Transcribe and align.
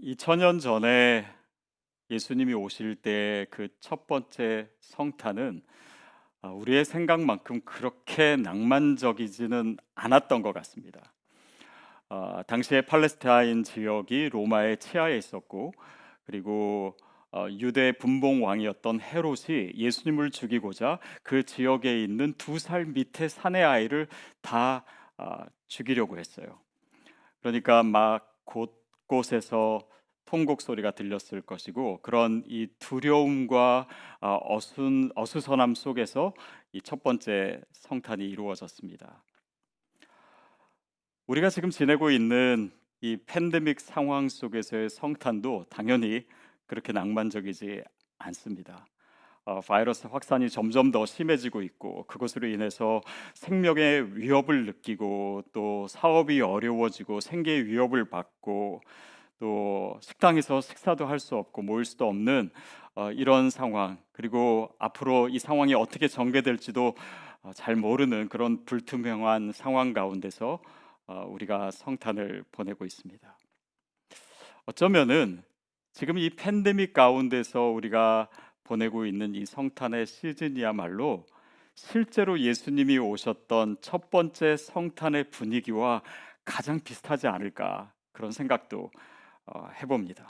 2000년 0.00 0.60
전에 0.60 1.26
예수님이 2.10 2.54
오실 2.54 2.96
때 2.96 3.46
그 3.50 3.68
첫 3.80 4.06
번째 4.06 4.68
성탄은 4.80 5.62
아, 6.40 6.48
우리의 6.50 6.84
생각만큼 6.84 7.62
그렇게 7.64 8.36
낭만적이지는 8.36 9.76
않았던 9.96 10.42
것 10.42 10.52
같습니다. 10.52 11.12
어, 12.08 12.42
당시에 12.46 12.82
팔레스타인 12.82 13.64
지역이 13.64 14.28
로마의 14.30 14.78
치하에 14.78 15.18
있었고 15.18 15.72
그리고 16.24 16.96
어, 17.32 17.46
유대 17.50 17.92
분봉 17.92 18.44
왕이었던 18.44 19.00
헤롯이 19.00 19.72
예수님을 19.74 20.30
죽이고자 20.30 21.00
그 21.22 21.42
지역에 21.42 22.02
있는 22.02 22.32
두 22.38 22.58
살 22.58 22.86
밑에 22.86 23.28
사내 23.28 23.62
아이를 23.62 24.06
다 24.40 24.84
어, 25.18 25.40
죽이려고 25.66 26.18
했어요. 26.18 26.60
그러니까 27.40 27.82
막곳 27.82 28.77
곳에서 29.08 29.80
통곡 30.26 30.60
소리가 30.60 30.90
들렸을 30.92 31.40
것이고 31.42 32.00
그런 32.02 32.44
이 32.46 32.68
두려움과 32.78 33.88
어, 34.20 34.38
어순 34.44 35.10
어수선함 35.16 35.74
속에서 35.74 36.34
이 36.72 36.80
첫 36.82 37.02
번째 37.02 37.60
성탄이 37.72 38.28
이루어졌습니다. 38.28 39.24
우리가 41.26 41.50
지금 41.50 41.70
지내고 41.70 42.10
있는 42.10 42.72
이 43.00 43.16
팬데믹 43.26 43.80
상황 43.80 44.28
속에서의 44.28 44.90
성탄도 44.90 45.66
당연히 45.70 46.26
그렇게 46.66 46.92
낭만적이지 46.92 47.82
않습니다. 48.18 48.86
어, 49.48 49.62
바이러스 49.62 50.06
확산이 50.08 50.50
점점 50.50 50.90
더 50.90 51.06
심해지고 51.06 51.62
있고 51.62 52.04
그것으로 52.04 52.48
인해서 52.48 53.00
생명의 53.32 54.18
위협을 54.18 54.66
느끼고 54.66 55.44
또 55.54 55.86
사업이 55.88 56.42
어려워지고 56.42 57.20
생계의 57.20 57.64
위협을 57.64 58.10
받고 58.10 58.82
또 59.38 59.96
식당에서 60.02 60.60
식사도 60.60 61.06
할 61.06 61.18
수 61.18 61.34
없고 61.34 61.62
모일 61.62 61.86
수도 61.86 62.06
없는 62.06 62.50
어, 62.94 63.10
이런 63.10 63.48
상황 63.48 63.96
그리고 64.12 64.68
앞으로 64.78 65.30
이 65.30 65.38
상황이 65.38 65.72
어떻게 65.72 66.08
전개될지도 66.08 66.94
어, 67.42 67.50
잘 67.54 67.74
모르는 67.74 68.28
그런 68.28 68.66
불투명한 68.66 69.52
상황 69.52 69.94
가운데서 69.94 70.60
어, 71.06 71.24
우리가 71.26 71.70
성탄을 71.70 72.44
보내고 72.52 72.84
있습니다. 72.84 73.38
어쩌면은 74.66 75.42
지금 75.94 76.18
이 76.18 76.28
팬데믹 76.28 76.92
가운데서 76.92 77.62
우리가 77.62 78.28
보내고 78.68 79.06
있는 79.06 79.34
이 79.34 79.46
성탄의 79.46 80.06
시즌이야말로 80.06 81.26
실제로 81.74 82.38
예수님이 82.38 82.98
오셨던 82.98 83.78
첫 83.80 84.10
번째 84.10 84.56
성탄의 84.56 85.30
분위기와 85.30 86.02
가장 86.44 86.78
비슷하지 86.80 87.28
않을까 87.28 87.92
그런 88.12 88.30
생각도 88.30 88.90
어, 89.46 89.68
해봅니다. 89.80 90.28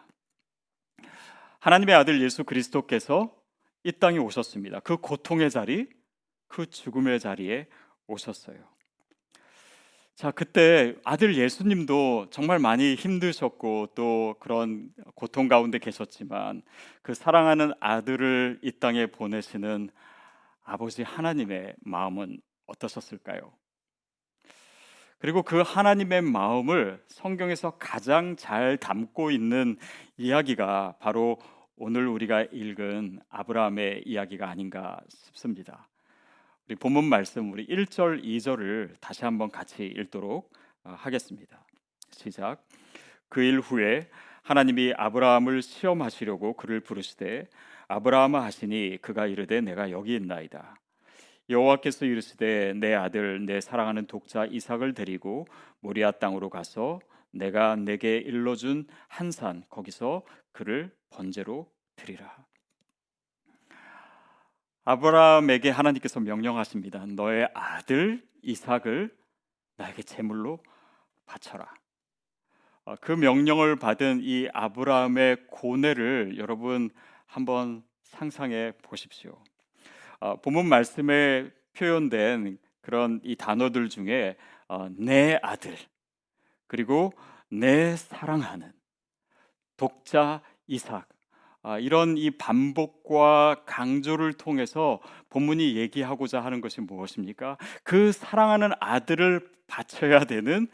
하나님의 1.58 1.94
아들 1.94 2.22
예수 2.22 2.44
그리스도께서 2.44 3.34
이 3.82 3.92
땅에 3.92 4.18
오셨습니다. 4.18 4.80
그 4.80 4.96
고통의 4.98 5.50
자리, 5.50 5.88
그 6.46 6.66
죽음의 6.66 7.18
자리에 7.18 7.66
오셨어요. 8.06 8.77
자, 10.18 10.32
그때 10.32 10.96
아들 11.04 11.36
예수님도 11.36 12.30
정말 12.30 12.58
많이 12.58 12.96
힘드셨고 12.96 13.90
또 13.94 14.34
그런 14.40 14.90
고통 15.14 15.46
가운데 15.46 15.78
계셨지만 15.78 16.62
그 17.02 17.14
사랑하는 17.14 17.70
아들을 17.78 18.58
이 18.62 18.72
땅에 18.80 19.06
보내시는 19.06 19.90
아버지 20.64 21.04
하나님의 21.04 21.76
마음은 21.84 22.40
어떠셨을까요? 22.66 23.52
그리고 25.20 25.44
그 25.44 25.60
하나님의 25.60 26.22
마음을 26.22 27.00
성경에서 27.06 27.78
가장 27.78 28.34
잘 28.34 28.76
담고 28.76 29.30
있는 29.30 29.76
이야기가 30.16 30.96
바로 30.98 31.38
오늘 31.76 32.08
우리가 32.08 32.42
읽은 32.50 33.20
아브라함의 33.28 34.02
이야기가 34.04 34.48
아닌가 34.48 35.00
싶습니다. 35.10 35.88
우리 36.68 36.76
본문 36.76 37.04
말씀 37.06 37.50
우리 37.50 37.66
1절, 37.66 38.22
2절을 38.22 39.00
다시 39.00 39.24
한번 39.24 39.50
같이 39.50 39.86
읽도록 39.86 40.52
어, 40.84 40.94
하겠습니다. 40.98 41.64
시작. 42.10 42.62
그 43.30 43.40
일 43.42 43.60
후에 43.60 44.08
하나님이 44.42 44.92
아브라함을 44.96 45.62
시험하시려고 45.62 46.54
그를 46.54 46.80
부르시되 46.80 47.48
아브라함아 47.88 48.42
하시니 48.44 48.98
그가 49.00 49.26
이르되 49.26 49.62
내가 49.62 49.90
여기 49.90 50.14
있나이다. 50.16 50.76
여호와께서 51.48 52.04
이르시되 52.04 52.74
내 52.74 52.94
아들 52.94 53.46
내 53.46 53.62
사랑하는 53.62 54.06
독자 54.06 54.44
이삭을 54.44 54.92
데리고 54.92 55.46
모리아 55.80 56.10
땅으로 56.10 56.50
가서 56.50 57.00
내가 57.30 57.76
내게 57.76 58.18
일러준 58.18 58.86
한 59.08 59.30
산 59.30 59.62
거기서 59.70 60.22
그를 60.52 60.94
번제로 61.08 61.70
드리라. 61.96 62.47
아브라함에게 64.88 65.68
하나님께서 65.68 66.18
명령하십니다. 66.18 67.04
너의 67.08 67.50
아들 67.52 68.26
이삭을 68.40 69.14
나에게 69.76 70.02
제물로 70.02 70.60
바쳐라. 71.26 71.70
어, 72.86 72.94
그 72.98 73.12
명령을 73.12 73.76
받은 73.76 74.20
이 74.22 74.48
아브라함의 74.50 75.48
고뇌를 75.48 76.38
여러분 76.38 76.88
한번 77.26 77.84
상상해 78.02 78.72
보십시오. 78.80 79.38
어, 80.20 80.40
본문 80.40 80.66
말씀에 80.70 81.50
표현된 81.74 82.56
그런 82.80 83.20
이 83.24 83.36
단어들 83.36 83.90
중에 83.90 84.38
어, 84.68 84.88
내 84.96 85.38
아들 85.42 85.76
그리고 86.66 87.12
내 87.50 87.94
사랑하는 87.94 88.72
독자 89.76 90.40
이삭 90.66 90.94
아, 90.94 91.04
이런 91.76 92.16
이 92.16 92.30
반복과 92.30 93.64
강조를 93.66 94.32
통해서 94.32 95.00
본문이 95.28 95.76
얘기하고자 95.76 96.40
하는 96.40 96.60
것이 96.60 96.80
무엇입니까? 96.80 97.58
그 97.84 98.12
사랑하는 98.12 98.70
아들을 98.80 99.46
바쳐야 99.66 100.24
되는 100.24 100.68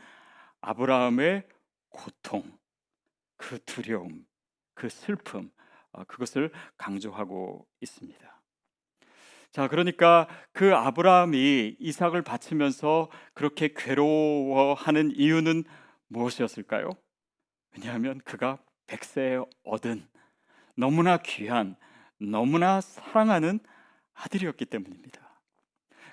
아브라함의 0.60 1.44
고통, 1.88 2.44
그 3.36 3.58
두려움, 3.64 4.24
그 4.74 4.88
슬픔, 4.88 5.50
어, 5.92 6.04
그것을 6.04 6.50
강조하고 6.76 7.66
있습니다. 7.80 8.42
자, 9.52 9.68
그러니까 9.68 10.28
그 10.52 10.74
아브라함이 10.74 11.76
이삭을 11.78 12.22
바치면서 12.22 13.10
그렇게 13.34 13.72
괴로워하는 13.74 15.12
이유는 15.14 15.64
무엇이었을까요? 16.08 16.90
왜냐하면 17.76 18.20
그가 18.24 18.58
백세에 18.86 19.38
얻은 19.64 20.06
너무나 20.74 21.18
귀한, 21.18 21.76
너무나 22.18 22.80
사랑하는 22.80 23.60
아들이었기 24.14 24.66
때문입니다. 24.66 25.20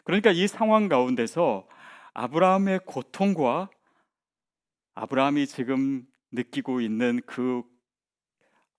그러니까 0.03 0.31
이 0.31 0.47
상황 0.47 0.87
가운데서 0.87 1.67
아브라함의 2.13 2.81
고통과 2.85 3.69
아브라함이 4.95 5.47
지금 5.47 6.05
느끼고 6.31 6.81
있는 6.81 7.21
그 7.25 7.63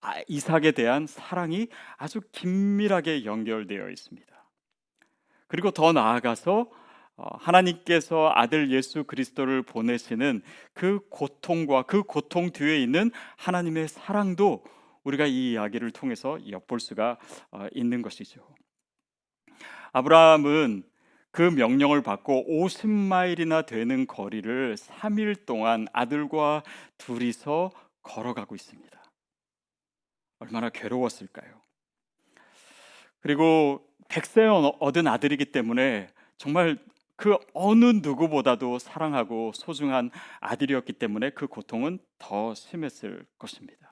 아, 0.00 0.20
이삭에 0.26 0.72
대한 0.72 1.06
사랑이 1.06 1.68
아주 1.96 2.20
긴밀하게 2.32 3.24
연결되어 3.24 3.88
있습니다. 3.88 4.32
그리고 5.46 5.70
더 5.70 5.92
나아가서 5.92 6.68
어, 7.16 7.36
하나님께서 7.36 8.32
아들 8.34 8.70
예수 8.72 9.04
그리스도를 9.04 9.62
보내시는 9.62 10.42
그 10.72 11.00
고통과 11.08 11.82
그 11.82 12.02
고통 12.02 12.50
뒤에 12.50 12.82
있는 12.82 13.10
하나님의 13.36 13.86
사랑도 13.88 14.64
우리가 15.04 15.26
이 15.26 15.52
이야기를 15.52 15.90
통해서 15.90 16.38
엿볼 16.48 16.80
수가 16.80 17.18
어, 17.50 17.66
있는 17.72 18.02
것이죠. 18.02 18.46
아브라함은 19.92 20.84
그 21.30 21.42
명령을 21.42 22.02
받고 22.02 22.46
50마일이나 22.48 23.64
되는 23.64 24.06
거리를 24.06 24.76
3일 24.76 25.46
동안 25.46 25.86
아들과 25.92 26.62
둘이서 26.98 27.70
걸어가고 28.02 28.54
있습니다. 28.54 29.02
얼마나 30.40 30.68
괴로웠을까요? 30.68 31.62
그리고 33.20 33.86
백세 34.08 34.46
얻은 34.46 35.06
아들이기 35.06 35.46
때문에 35.46 36.08
정말 36.36 36.78
그 37.16 37.38
어느 37.54 37.84
누구보다도 37.84 38.78
사랑하고 38.78 39.52
소중한 39.54 40.10
아들이었기 40.40 40.94
때문에 40.94 41.30
그 41.30 41.46
고통은 41.46 41.98
더 42.18 42.54
심했을 42.54 43.24
것입니다. 43.38 43.90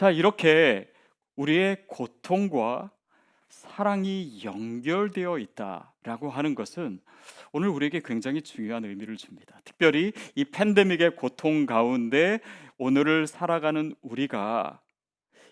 자, 0.00 0.10
이렇게 0.10 0.90
우리의 1.36 1.84
고통과 1.86 2.90
사랑이 3.50 4.42
연결되어 4.42 5.38
있다라고 5.38 6.30
하는 6.30 6.54
것은 6.54 7.02
오늘 7.52 7.68
우리에게 7.68 8.00
굉장히 8.02 8.40
중요한 8.40 8.86
의미를 8.86 9.18
줍니다. 9.18 9.60
특별히 9.62 10.14
이 10.34 10.46
팬데믹의 10.46 11.16
고통 11.16 11.66
가운데 11.66 12.40
오늘을 12.78 13.26
살아가는 13.26 13.94
우리가 14.00 14.80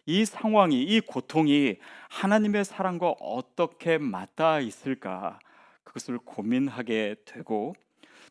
이 0.06 0.24
상황이 0.24 0.82
이 0.82 1.02
고통이 1.02 1.76
하나님의 2.08 2.64
사랑과 2.64 3.16
어떻게 3.20 3.98
맞닿아 3.98 4.60
있을까 4.60 5.38
그것을 5.84 6.16
고민하게 6.16 7.16
되고 7.26 7.74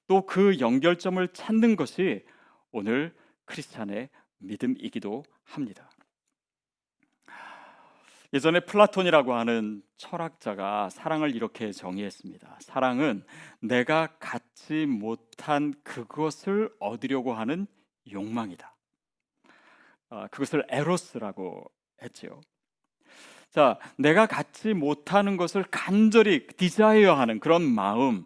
또 0.08 0.26
그 0.26 0.60
연결점을 0.60 1.28
찾는 1.28 1.76
것이 1.76 2.26
오늘 2.72 3.14
크리스찬의 3.46 4.10
믿음이기도 4.40 5.24
합니다. 5.44 5.87
예전에 8.34 8.60
플라톤이라고 8.62 9.34
하는 9.34 9.82
철학자가 9.98 10.90
사랑을 10.90 11.36
이렇게 11.36 11.72
정의했습니다. 11.72 12.58
사랑은 12.60 13.24
내가 13.62 14.08
갖지 14.20 14.86
못한 14.86 15.74
그것을 15.84 16.70
얻으려고 16.80 17.34
하는 17.34 17.68
욕망이다. 18.12 18.76
아, 20.10 20.28
그것을 20.28 20.66
에로스라고 20.70 21.70
했지요. 22.02 22.42
자, 23.50 23.80
내가 23.98 24.26
갖지 24.26 24.74
못하는 24.74 25.38
것을 25.38 25.64
간절히 25.72 26.48
desire하는 26.48 27.40
그런 27.40 27.64
마음. 27.64 28.26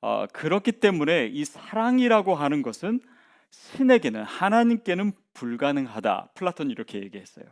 어, 0.00 0.26
그렇기 0.32 0.72
때문에 0.72 1.26
이 1.26 1.44
사랑이라고 1.44 2.34
하는 2.34 2.62
것은 2.62 3.00
신에게는 3.50 4.22
하나님께는 4.22 5.12
불가능하다. 5.34 6.30
플라톤이 6.34 6.72
이렇게 6.72 7.02
얘기했어요. 7.02 7.46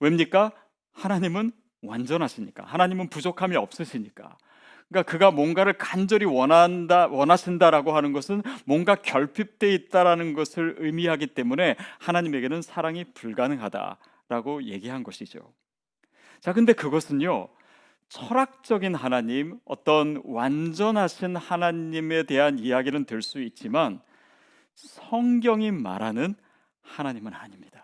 왜입니까? 0.00 0.52
하나님은 0.94 1.52
완전하시니까. 1.82 2.64
하나님은 2.64 3.08
부족함이 3.10 3.56
없으시니까. 3.56 4.36
그러니까 4.88 5.10
그가 5.10 5.30
뭔가를 5.30 5.74
간절히 5.74 6.24
원한다 6.24 7.06
원하신다라고 7.08 7.96
하는 7.96 8.12
것은 8.12 8.42
뭔가 8.64 8.94
결핍돼 8.94 9.72
있다라는 9.74 10.34
것을 10.34 10.76
의미하기 10.78 11.28
때문에 11.28 11.76
하나님에게는 12.00 12.62
사랑이 12.62 13.04
불가능하다라고 13.14 14.64
얘기한 14.64 15.02
것이죠. 15.02 15.52
자, 16.40 16.52
근데 16.52 16.72
그것은요. 16.72 17.48
철학적인 18.08 18.94
하나님, 18.94 19.58
어떤 19.64 20.20
완전하신 20.24 21.36
하나님에 21.36 22.24
대한 22.24 22.58
이야기는 22.58 23.06
될 23.06 23.22
수 23.22 23.40
있지만 23.42 24.00
성경이 24.74 25.70
말하는 25.70 26.34
하나님은 26.82 27.32
아닙니다. 27.32 27.83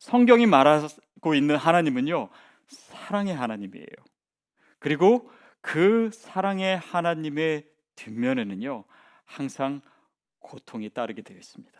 성경이 0.00 0.46
말하고 0.46 1.34
있는 1.34 1.56
하나님은요, 1.56 2.30
사랑의 2.66 3.34
하나님이에요. 3.34 3.86
그리고 4.78 5.30
그 5.60 6.10
사랑의 6.12 6.78
하나님의 6.78 7.66
뒷면에는요, 7.96 8.84
항상 9.26 9.82
고통이 10.38 10.88
따르게 10.90 11.20
되어 11.22 11.36
있습니다. 11.36 11.79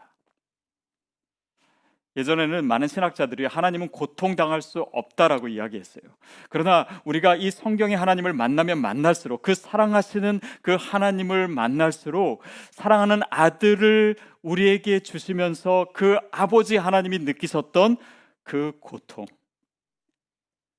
예전에는 2.21 2.65
많은 2.65 2.89
신학자들이 2.89 3.47
하나님은 3.47 3.89
고통당할 3.89 4.63
수 4.63 4.81
없다라고 4.93 5.49
이야기했어요. 5.49 6.05
그러나 6.49 6.87
우리가 7.05 7.37
이 7.37 7.51
성경의 7.51 7.97
하나님을 7.97 8.33
만나면 8.33 8.79
만날수록 8.79 9.43
그 9.43 9.55
사랑하시는 9.55 10.41
그 10.63 10.77
하나님을 10.79 11.49
만날수록 11.49 12.43
사랑하는 12.71 13.23
아들을 13.31 14.17
우리에게 14.43 15.01
주시면서 15.01 15.89
그 15.93 16.19
아버지 16.31 16.77
하나님이 16.77 17.19
느끼셨던 17.21 17.97
그 18.43 18.73
고통, 18.81 19.27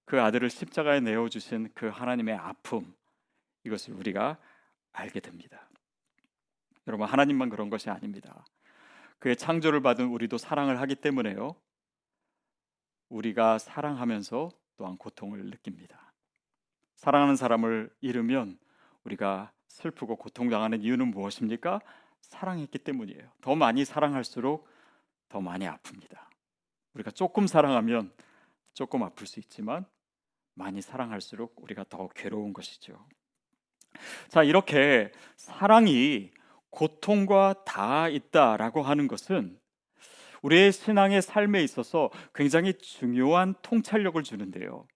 그 0.05 0.21
아들을 0.21 0.49
십자가에 0.49 0.99
내어 0.99 1.29
주신 1.29 1.69
그 1.73 1.87
하나님의 1.87 2.35
아픔 2.35 2.93
이것을 3.63 3.93
우리가 3.93 4.37
알게 4.93 5.19
됩니다. 5.19 5.69
여러분 6.87 7.07
하나님만 7.07 7.49
그런 7.49 7.69
것이 7.69 7.89
아닙니다. 7.89 8.43
그의 9.21 9.35
창조를 9.35 9.81
받은 9.81 10.07
우리도 10.07 10.39
사랑을 10.39 10.81
하기 10.81 10.95
때문에요. 10.95 11.55
우리가 13.09 13.59
사랑하면서 13.59 14.49
또한 14.77 14.97
고통을 14.97 15.45
느낍니다. 15.45 16.11
사랑하는 16.95 17.35
사람을 17.35 17.95
잃으면 18.01 18.57
우리가 19.03 19.51
슬프고 19.67 20.15
고통당하는 20.15 20.81
이유는 20.81 21.11
무엇입니까? 21.11 21.81
사랑했기 22.21 22.79
때문이에요. 22.79 23.31
더 23.41 23.55
많이 23.55 23.85
사랑할수록 23.85 24.67
더 25.29 25.39
많이 25.39 25.67
아픕니다. 25.67 26.17
우리가 26.95 27.11
조금 27.11 27.45
사랑하면 27.45 28.11
조금 28.73 29.03
아플 29.03 29.27
수 29.27 29.39
있지만 29.39 29.85
많이 30.55 30.81
사랑할수록 30.81 31.61
우리가 31.61 31.85
더 31.89 32.07
괴로운 32.07 32.53
것이죠. 32.53 33.05
자, 34.29 34.41
이렇게 34.41 35.11
사랑이 35.35 36.31
고통과 36.71 37.53
다 37.65 38.09
있다라고 38.09 38.81
하는 38.81 39.07
것은 39.07 39.59
우리의 40.41 40.71
신앙의 40.71 41.21
삶에 41.21 41.63
있어서 41.63 42.09
굉장히 42.33 42.73
중요한 42.79 43.53
통찰력을 43.61 44.21
주는데요. 44.23 44.87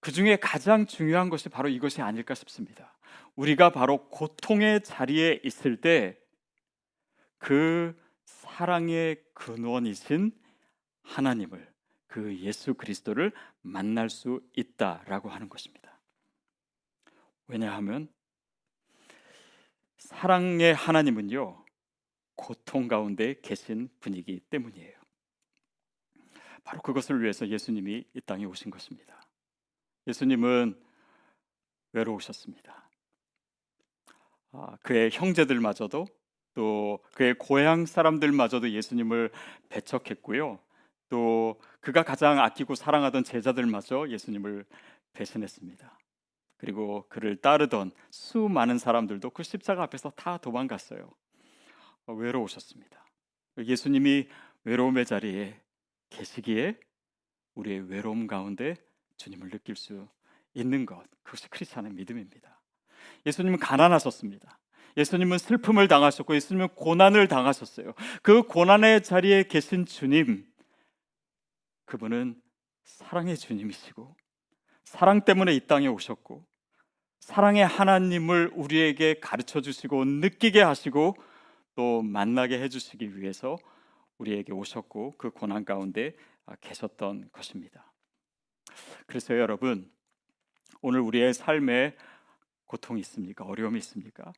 그 0.00 0.10
중에 0.10 0.36
가장 0.36 0.86
중요한 0.86 1.30
것이 1.30 1.48
바로 1.48 1.68
이것이 1.68 2.02
아닐까 2.02 2.34
싶습니다. 2.34 2.96
우리가 3.36 3.70
바로 3.70 4.08
고통의 4.08 4.82
자리에 4.82 5.40
있을 5.44 5.80
때 5.80 6.18
그 7.38 7.94
사랑의 8.24 9.22
근원이신 9.34 10.32
하나님을 11.02 11.72
그 12.06 12.36
예수 12.38 12.74
그리스도를 12.74 13.32
만날 13.62 14.10
수 14.10 14.42
있다라고 14.56 15.28
하는 15.28 15.48
것입니다. 15.48 16.00
왜냐하면 17.46 18.08
사랑의 19.98 20.74
하나님은요, 20.74 21.64
고통 22.34 22.88
가운데 22.88 23.34
계신 23.42 23.88
분이기 24.00 24.40
때문이에요. 24.50 24.94
바로 26.64 26.80
그것을 26.82 27.22
위해서 27.22 27.46
예수님이 27.48 28.04
이 28.12 28.20
땅에 28.20 28.44
오신 28.44 28.70
것입니다. 28.70 29.20
예수님은 30.06 30.80
외로우셨습니다. 31.92 32.90
아, 34.52 34.76
그의 34.82 35.10
형제들마저도 35.10 36.06
또 36.54 36.98
그의 37.14 37.34
고향 37.38 37.86
사람들마저도 37.86 38.70
예수님을 38.70 39.30
배척했고요. 39.68 40.58
또 41.08 41.60
그가 41.80 42.02
가장 42.02 42.38
아끼고 42.40 42.74
사랑하던 42.74 43.24
제자들마저 43.24 44.08
예수님을 44.08 44.64
배신했습니다. 45.12 45.98
그리고 46.56 47.06
그를 47.08 47.36
따르던 47.36 47.92
수많은 48.10 48.78
사람들도 48.78 49.30
그 49.30 49.42
십자가 49.42 49.82
앞에서 49.84 50.10
다 50.10 50.38
도망갔어요. 50.38 51.10
어, 52.06 52.12
외로우셨습니다. 52.12 53.04
예수님이 53.58 54.28
외로움의 54.64 55.06
자리에 55.06 55.60
계시기에 56.10 56.78
우리의 57.54 57.90
외로움 57.90 58.26
가운데 58.26 58.76
주님을 59.16 59.50
느낄 59.50 59.76
수 59.76 60.08
있는 60.54 60.86
것 60.86 61.02
그것이 61.22 61.48
크리스천의 61.48 61.92
믿음입니다. 61.92 62.60
예수님은 63.24 63.58
가난하셨습니다. 63.58 64.58
예수님은 64.96 65.38
슬픔을 65.38 65.88
당하셨고 65.88 66.34
예수님은 66.34 66.68
고난을 66.68 67.28
당하셨어요. 67.28 67.92
그 68.22 68.42
고난의 68.42 69.02
자리에 69.02 69.44
계신 69.44 69.84
주님 69.84 70.46
그분은 71.84 72.40
사랑의 72.84 73.36
주님이시고 73.36 74.16
사랑 74.86 75.24
때문에 75.24 75.52
이 75.52 75.66
땅에 75.66 75.88
오셨고 75.88 76.46
사랑의 77.20 77.66
하나님을 77.66 78.52
우리에게 78.54 79.18
가르쳐 79.20 79.60
주시고 79.60 80.04
느끼게 80.04 80.62
하시고 80.62 81.16
또 81.74 82.02
만나게 82.02 82.60
해 82.60 82.68
주시기 82.68 83.18
위해서 83.18 83.58
우리에게 84.18 84.52
오셨고 84.52 85.16
그 85.18 85.30
고난 85.30 85.64
가운데 85.64 86.16
계셨던 86.60 87.30
것입니다. 87.32 87.92
그래서 89.06 89.36
여러분 89.36 89.90
오늘 90.80 91.00
우리의 91.00 91.34
삶에 91.34 91.96
고통이 92.66 93.00
있습니까? 93.00 93.44
어려움이 93.44 93.78
있습니까? 93.78 94.32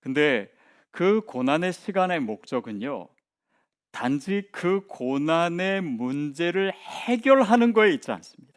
근데 0.00 0.52
그 0.92 1.20
고난의 1.22 1.72
시간의 1.72 2.20
목적은요. 2.20 3.08
단지 3.90 4.48
그 4.52 4.86
고난의 4.86 5.80
문제를 5.80 6.72
해결하는 6.72 7.72
거에 7.72 7.92
있지 7.92 8.12
않습니다. 8.12 8.55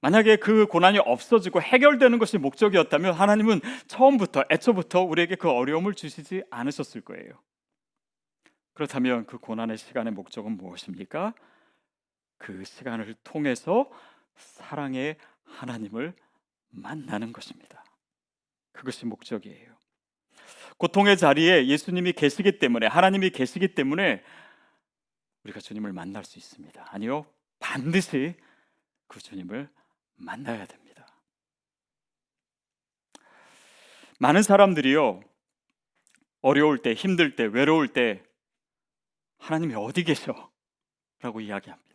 만약에 0.00 0.36
그 0.36 0.66
고난이 0.66 0.98
없어지고 0.98 1.62
해결되는 1.62 2.18
것이 2.18 2.38
목적이었다면 2.38 3.14
하나님은 3.14 3.60
처음부터 3.86 4.44
애초부터 4.50 5.02
우리에게 5.02 5.36
그 5.36 5.50
어려움을 5.50 5.94
주시지 5.94 6.42
않으셨을 6.50 7.00
거예요. 7.00 7.32
그렇다면 8.74 9.24
그 9.26 9.38
고난의 9.38 9.78
시간의 9.78 10.12
목적은 10.12 10.56
무엇입니까? 10.56 11.34
그 12.38 12.64
시간을 12.64 13.14
통해서 13.24 13.90
사랑의 14.34 15.16
하나님을 15.44 16.14
만나는 16.70 17.32
것입니다. 17.32 17.82
그것이 18.72 19.06
목적이에요. 19.06 19.74
고통의 20.76 21.16
자리에 21.16 21.66
예수님이 21.68 22.12
계시기 22.12 22.58
때문에 22.58 22.86
하나님이 22.86 23.30
계시기 23.30 23.74
때문에 23.74 24.22
우리가 25.44 25.60
주님을 25.60 25.92
만날 25.92 26.24
수 26.24 26.38
있습니다. 26.38 26.86
아니요. 26.90 27.24
반드시 27.58 28.34
그 29.06 29.20
주님을 29.20 29.70
만나야 30.16 30.66
됩니다. 30.66 31.06
많은 34.18 34.42
사람들이요. 34.42 35.20
어려울 36.42 36.78
때, 36.78 36.94
힘들 36.94 37.36
때, 37.36 37.44
외로울 37.44 37.88
때 37.88 38.22
하나님이 39.38 39.74
어디 39.74 40.04
계셔? 40.04 40.50
라고 41.20 41.40
이야기합니다. 41.40 41.86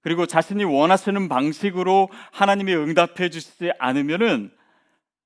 그리고 0.00 0.26
자신이 0.26 0.64
원하시는 0.64 1.28
방식으로 1.28 2.08
하나님이 2.32 2.74
응답해 2.74 3.28
주시지 3.28 3.72
않으면은 3.78 4.56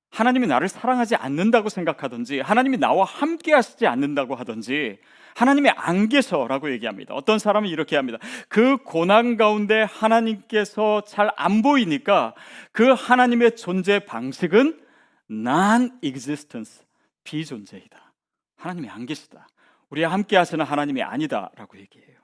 하나님이 0.09 0.47
나를 0.47 0.67
사랑하지 0.67 1.15
않는다고 1.15 1.69
생각하든지 1.69 2.39
하나님이 2.41 2.77
나와 2.77 3.05
함께 3.05 3.53
하시지 3.53 3.87
않는다고 3.87 4.35
하든지 4.35 4.99
하나님이 5.35 5.69
안 5.69 6.09
계셔라고 6.09 6.71
얘기합니다. 6.71 7.13
어떤 7.13 7.39
사람은 7.39 7.69
이렇게 7.69 7.95
합니다. 7.95 8.19
그 8.49 8.77
고난 8.77 9.37
가운데 9.37 9.81
하나님께서 9.83 11.03
잘 11.05 11.31
안 11.37 11.61
보이니까 11.61 12.35
그 12.71 12.91
하나님의 12.91 13.55
존재 13.55 13.99
방식은 13.99 14.85
non-existence, 15.29 16.85
비존재이다. 17.23 18.13
하나님이 18.57 18.89
안 18.89 19.05
계시다. 19.05 19.47
우리와 19.89 20.11
함께 20.11 20.37
하시는 20.37 20.63
하나님이 20.63 21.03
아니다라고 21.03 21.79
얘기해요. 21.79 22.19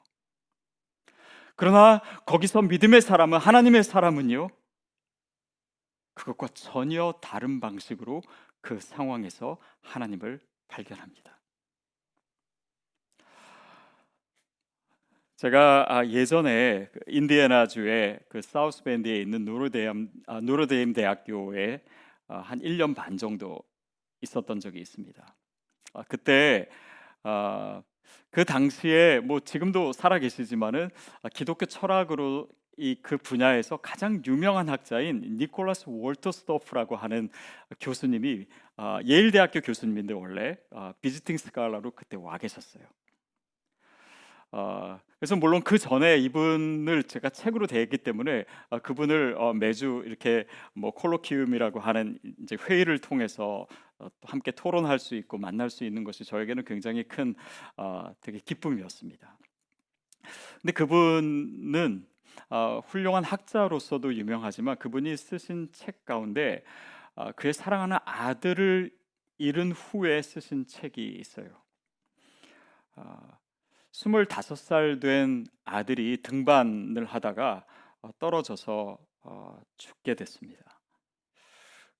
그러나 1.55 2.01
거기서 2.25 2.61
믿음의 2.61 3.01
사람은 3.01 3.39
하나님의 3.39 3.83
사람은요. 3.83 4.49
그것과 6.13 6.47
전혀 6.49 7.13
다른 7.21 7.59
방식으로 7.59 8.21
그 8.61 8.79
상황에서 8.79 9.57
하나님을 9.81 10.39
발견합니다. 10.67 11.36
제가 15.37 15.85
아, 15.87 16.05
예전에 16.07 16.89
그 16.91 16.99
인디애나주의 17.05 18.19
그 18.27 18.41
사우스밴드에 18.41 19.21
있는 19.21 19.45
노르데임 19.45 20.09
아, 20.25 20.41
노르데임 20.41 20.93
대학교에 20.93 21.81
아, 22.27 22.39
한 22.39 22.59
1년 22.59 22.95
반 22.95 23.17
정도 23.17 23.61
있었던 24.21 24.59
적이 24.59 24.79
있습니다. 24.79 25.35
그때 26.07 26.67
그 28.31 28.45
당시에 28.45 29.19
뭐 29.19 29.39
지금도 29.39 29.93
살아 29.93 30.17
계시지만은 30.19 30.89
기독교 31.33 31.65
철학으로 31.65 32.49
이 32.77 32.95
그 33.01 33.17
분야에서 33.17 33.77
가장 33.77 34.21
유명한 34.25 34.69
학자인 34.69 35.37
니콜라스 35.37 35.85
월터스토프라고 35.87 36.95
하는 36.95 37.29
교수님이 37.79 38.45
예일 39.05 39.31
대학교 39.31 39.61
교수님인데 39.61 40.13
원래 40.13 40.57
비지팅 41.01 41.37
스칼라로 41.37 41.91
그때 41.91 42.17
와 42.17 42.37
계셨어요. 42.37 42.83
어, 44.51 44.99
그래서 45.19 45.35
물론 45.35 45.61
그 45.61 45.77
전에 45.77 46.17
이분을 46.17 47.03
제가 47.03 47.29
책으로 47.29 47.67
대했기 47.67 47.97
때문에 47.97 48.45
어, 48.69 48.79
그분을 48.79 49.35
어, 49.37 49.53
매주 49.53 50.03
이렇게 50.05 50.45
뭐 50.73 50.91
콜로키움이라고 50.91 51.79
하는 51.79 52.19
이제 52.41 52.55
회의를 52.55 52.99
통해서 52.99 53.67
어, 53.99 54.09
함께 54.23 54.51
토론할 54.51 54.99
수 54.99 55.15
있고 55.15 55.37
만날 55.37 55.69
수 55.69 55.83
있는 55.83 56.03
것이 56.03 56.23
저에게는 56.23 56.63
굉장히 56.65 57.03
큰 57.03 57.35
어, 57.75 58.11
되게 58.21 58.39
기쁨이었습니다. 58.39 59.37
근데 60.61 60.71
그분은 60.73 62.05
어, 62.49 62.81
훌륭한 62.85 63.23
학자로서도 63.23 64.13
유명하지만 64.13 64.77
그분이 64.77 65.17
쓰신 65.17 65.69
책 65.71 66.05
가운데 66.05 66.63
어, 67.15 67.31
그의 67.31 67.53
사랑하는 67.53 67.97
아들을 68.05 68.95
잃은 69.39 69.71
후에 69.71 70.21
쓰신 70.21 70.67
책이 70.67 71.05
있어요. 71.19 71.49
어, 72.95 73.37
25살 73.97 75.01
된 75.01 75.45
아들이 75.65 76.21
등반을 76.21 77.05
하다가 77.05 77.65
어, 78.03 78.09
떨어져서 78.19 78.97
어, 79.23 79.59
죽게 79.77 80.13
됐습니다. 80.15 80.79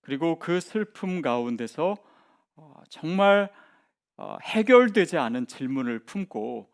그리고 0.02 0.38
그 0.38 0.60
슬픔 0.60 1.22
가운데서 1.22 1.96
어, 2.56 2.74
정말 2.90 3.52
해결되지 4.42 5.20
않은 5.20 5.46
질문을 5.46 6.00
품고 6.06 6.72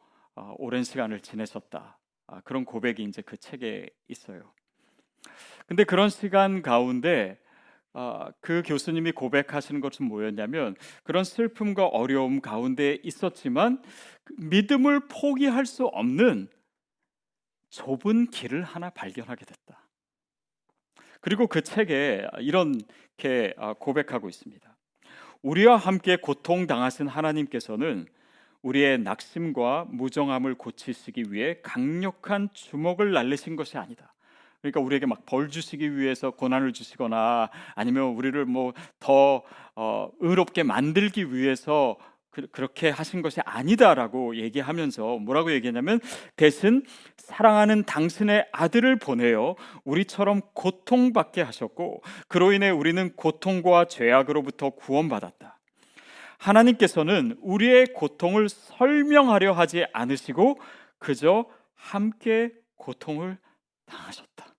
오랜 0.58 0.86
시간을 0.86 1.20
지내셨다. 1.20 2.00
아, 2.27 2.42
그런 2.42 2.63
고백이 2.63 3.03
이제 3.03 3.22
그 3.22 3.36
책에 3.36 3.89
있어요. 4.08 4.53
근데 5.68 5.84
그런 5.84 6.08
시간 6.08 6.62
가운데 6.62 7.38
어, 7.94 8.28
그 8.42 8.64
교수님이 8.66 9.12
고백하시는 9.12 9.80
것은 9.80 10.08
뭐였냐면 10.08 10.76
그런 11.04 11.24
슬픔과 11.24 11.88
어려움 11.88 12.42
가운데 12.42 12.98
있었지만 13.04 13.84
그 14.24 14.34
믿음을 14.40 15.08
포기할 15.08 15.66
수 15.66 15.86
없는 15.86 16.48
좁은 17.70 18.28
길을 18.28 18.64
하나 18.64 18.90
발견하게 18.90 19.46
됐다. 19.46 19.88
그리고 21.22 21.48
그 21.48 21.62
책에 21.62 22.28
이렇게 22.40 23.54
아, 23.58 23.74
고백하고 23.74 24.28
있습니다. 24.28 24.76
우리와 25.42 25.78
함께 25.78 26.16
고통 26.16 26.68
당하신 26.68 27.08
하나님께서는 27.08 28.08
우리의 28.62 28.98
낙심과 29.00 29.88
무정함을 29.90 30.56
고치시기 30.56 31.26
위해 31.30 31.60
강력한 31.62 32.50
주먹을 32.54 33.12
날리신 33.12 33.56
것이 33.56 33.78
아니다. 33.78 34.14
그러니까 34.63 34.79
우리에게 34.79 35.05
막 35.05 35.24
벌 35.25 35.50
주시기 35.50 35.98
위해서 35.98 36.32
고난을 36.32 36.74
주시거나 36.74 37.50
아니면 37.75 38.10
우리를 38.15 38.46
뭐더 38.46 39.43
어, 39.75 40.10
의롭게 40.20 40.63
만들기 40.63 41.34
위해서 41.34 41.98
그, 42.29 42.48
렇게 42.58 42.89
하신 42.89 43.22
것이 43.22 43.41
아니다라고 43.46 44.36
얘기하면서 44.38 45.17
뭐라고 45.20 45.51
얘기하냐면 45.53 46.00
대신 46.36 46.84
사랑하는 47.17 47.84
당신의 47.84 48.48
아들을 48.51 48.98
보내어 48.98 49.55
우리처럼 49.86 50.41
고통받게 50.53 51.41
하셨고 51.41 52.01
그로 52.27 52.51
인해 52.51 52.70
우리는 52.70 53.13
고통과 53.15 53.86
죄악으로부터 53.86 54.72
구원받았다. 54.72 55.60
하나님께서는 56.38 57.38
우리의 57.41 57.88
고통을 57.93 58.50
설명하려 58.50 59.53
하지 59.53 59.86
않으시고 59.93 60.60
그저 61.00 61.46
함께 61.75 62.51
고통을 62.75 63.38
당하셨다. 63.86 64.52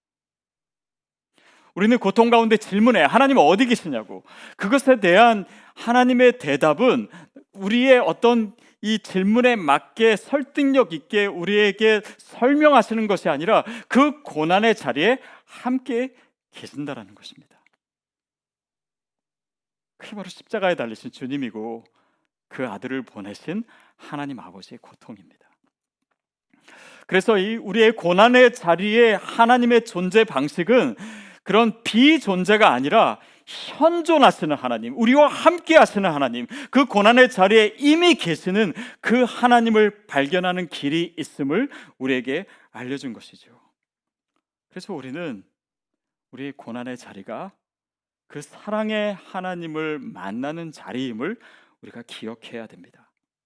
우리는 1.74 1.98
고통 1.98 2.30
가운데 2.30 2.56
질문해 2.56 3.02
하나님 3.02 3.36
어디 3.38 3.66
계시냐고. 3.66 4.22
그것에 4.56 5.00
대한 5.00 5.44
하나님의 5.74 6.38
대답은 6.38 7.08
우리의 7.52 7.98
어떤 7.98 8.54
이 8.80 8.98
질문에 8.98 9.56
맞게 9.56 10.16
설득력 10.16 10.92
있게 10.92 11.26
우리에게 11.26 12.02
설명하시는 12.18 13.06
것이 13.06 13.28
아니라 13.28 13.64
그 13.88 14.22
고난의 14.22 14.74
자리에 14.74 15.18
함께 15.46 16.14
계신다라는 16.52 17.14
것입니다. 17.14 17.54
그게 19.96 20.14
바로 20.14 20.28
십자가에 20.28 20.74
달리신 20.74 21.12
주님이고 21.12 21.84
그 22.48 22.68
아들을 22.68 23.02
보내신 23.02 23.64
하나님 23.96 24.38
아버지의 24.38 24.78
고통입니다. 24.82 25.48
그래서 27.06 27.38
이 27.38 27.56
우리의 27.56 27.92
고난의 27.92 28.54
자리에 28.54 29.14
하나님의 29.14 29.84
존재 29.84 30.24
방식은 30.24 30.96
그런 31.44 31.82
비존재가 31.84 32.72
아니라 32.72 33.20
현존하시는 33.46 34.56
하나님, 34.56 34.98
우리와 34.98 35.28
함께 35.28 35.76
하시는 35.76 36.10
하나님, 36.10 36.46
그 36.70 36.86
고난의 36.86 37.30
자리에 37.30 37.76
이미 37.78 38.14
계시는 38.14 38.72
그 39.00 39.22
하나님을 39.22 40.06
발견하는 40.06 40.68
길이 40.68 41.14
있음을 41.18 41.68
우리에게 41.98 42.46
알려준 42.72 43.12
것이죠. 43.12 43.60
그래서 44.70 44.94
우리는 44.94 45.44
우리의 46.32 46.52
고난의 46.56 46.96
자리가 46.96 47.52
그 48.26 48.40
사랑의 48.42 49.14
하나님을 49.14 49.98
만나는 50.00 50.72
자리임을 50.72 51.38
우리가 51.82 52.02
기억해야 52.06 52.66
됩니다. 52.66 53.03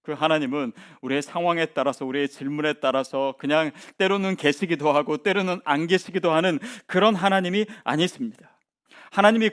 그 0.09 0.13
하나님은 0.13 0.73
우리의 1.01 1.21
상황에 1.21 1.67
따라서 1.67 2.03
우리의 2.03 2.29
질문에 2.29 2.73
따라서 2.73 3.35
그냥 3.37 3.69
때로는 3.99 4.37
계시기도 4.37 4.91
하고 4.91 5.17
때로는 5.17 5.61
안 5.65 5.85
계시기도 5.85 6.31
하는 6.31 6.57
그런 6.87 7.13
하나님이 7.13 7.67
아니십니다. 7.83 8.59
하나님이 9.11 9.51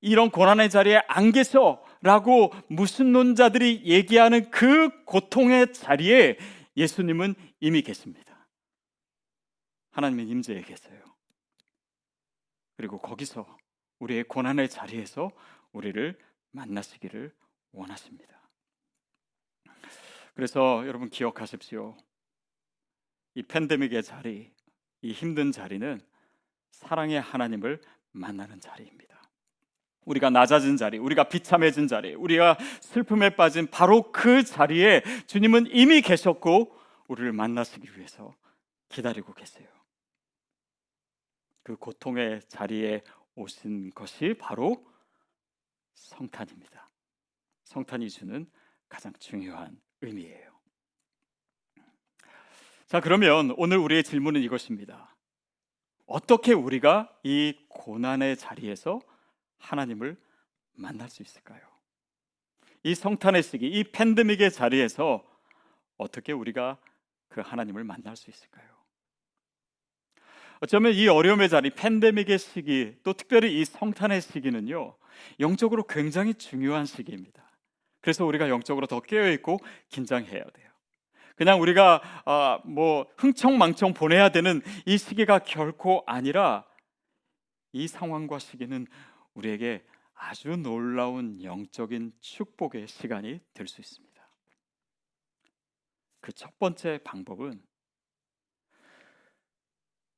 이런 0.00 0.30
고난의 0.30 0.70
자리에 0.70 1.02
안 1.08 1.30
계셔라고 1.30 2.54
무슨 2.68 3.12
논자들이 3.12 3.82
얘기하는 3.84 4.50
그 4.50 5.04
고통의 5.04 5.74
자리에 5.74 6.38
예수님은 6.74 7.34
이미 7.60 7.82
계십니다. 7.82 8.48
하나님은 9.90 10.26
임재에 10.26 10.62
계세요. 10.62 11.02
그리고 12.78 12.96
거기서 12.96 13.46
우리의 13.98 14.24
고난의 14.24 14.70
자리에서 14.70 15.30
우리를 15.72 16.18
만나시기를 16.52 17.34
원하십니다. 17.72 18.41
그래서 20.34 20.86
여러분 20.86 21.08
기억하십시오. 21.08 21.96
이 23.34 23.42
팬데믹의 23.42 24.02
자리, 24.02 24.52
이 25.02 25.12
힘든 25.12 25.52
자리는 25.52 26.00
사랑의 26.70 27.20
하나님을 27.20 27.80
만나는 28.12 28.60
자리입니다. 28.60 29.22
우리가 30.04 30.30
낮아진 30.30 30.76
자리, 30.76 30.98
우리가 30.98 31.28
비참해진 31.28 31.86
자리, 31.86 32.14
우리가 32.14 32.58
슬픔에 32.80 33.30
빠진 33.30 33.68
바로 33.68 34.10
그 34.10 34.42
자리에 34.42 35.02
주님은 35.26 35.68
이미 35.70 36.00
계셨고 36.00 36.76
우리를 37.06 37.32
만나시기 37.32 37.96
위해서 37.96 38.34
기다리고 38.88 39.32
계세요. 39.32 39.68
그 41.62 41.76
고통의 41.76 42.40
자리에 42.48 43.02
오신 43.36 43.90
것이 43.90 44.34
바로 44.38 44.84
성탄입니다. 45.94 46.90
성탄이 47.64 48.10
주는 48.10 48.50
가장 48.88 49.12
중요한 49.18 49.80
의미예요. 50.02 50.52
자, 52.86 53.00
그러면 53.00 53.54
오늘 53.56 53.78
우리의 53.78 54.04
질문은 54.04 54.42
이것입니다. 54.42 55.16
어떻게 56.06 56.52
우리가 56.52 57.10
이 57.22 57.56
고난의 57.68 58.36
자리에서 58.36 59.00
하나님을 59.58 60.20
만날 60.74 61.08
수 61.08 61.22
있을까요? 61.22 61.60
이 62.82 62.94
성탄의 62.94 63.42
시기, 63.42 63.68
이 63.68 63.84
팬데믹의 63.84 64.50
자리에서 64.52 65.24
어떻게 65.96 66.32
우리가 66.32 66.78
그 67.28 67.40
하나님을 67.40 67.84
만날 67.84 68.16
수 68.16 68.28
있을까요? 68.28 68.66
어쩌면 70.60 70.92
이 70.92 71.08
어려움의 71.08 71.48
자리, 71.48 71.70
팬데믹의 71.70 72.38
시기, 72.38 72.94
또 73.02 73.12
특별히 73.12 73.60
이 73.60 73.64
성탄의 73.64 74.20
시기는요, 74.20 74.96
영적으로 75.40 75.84
굉장히 75.86 76.34
중요한 76.34 76.86
시기입니다. 76.86 77.51
그래서 78.02 78.26
우리가 78.26 78.50
영적으로 78.50 78.86
더 78.86 79.00
깨어 79.00 79.30
있고 79.30 79.58
긴장해야 79.88 80.44
돼요. 80.44 80.70
그냥 81.36 81.60
우리가 81.62 82.02
아, 82.26 82.60
뭐 82.64 83.06
흥청망청 83.16 83.94
보내야 83.94 84.28
되는 84.28 84.60
이 84.84 84.98
시기가 84.98 85.38
결코 85.40 86.02
아니라 86.06 86.66
이 87.72 87.88
상황과 87.88 88.38
시기는 88.38 88.86
우리에게 89.34 89.82
아주 90.14 90.56
놀라운 90.56 91.42
영적인 91.42 92.12
축복의 92.20 92.86
시간이 92.86 93.40
될 93.54 93.66
수 93.66 93.80
있습니다. 93.80 94.12
그 96.20 96.32
첫 96.32 96.56
번째 96.58 96.98
방법은 97.02 97.60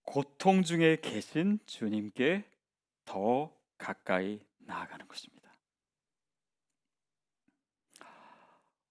고통 0.02 0.62
중에 0.62 0.98
계신 1.00 1.58
주님께 1.64 2.44
더 3.06 3.50
가까이 3.78 4.40
나아가는 4.58 5.08
것입니다. 5.08 5.43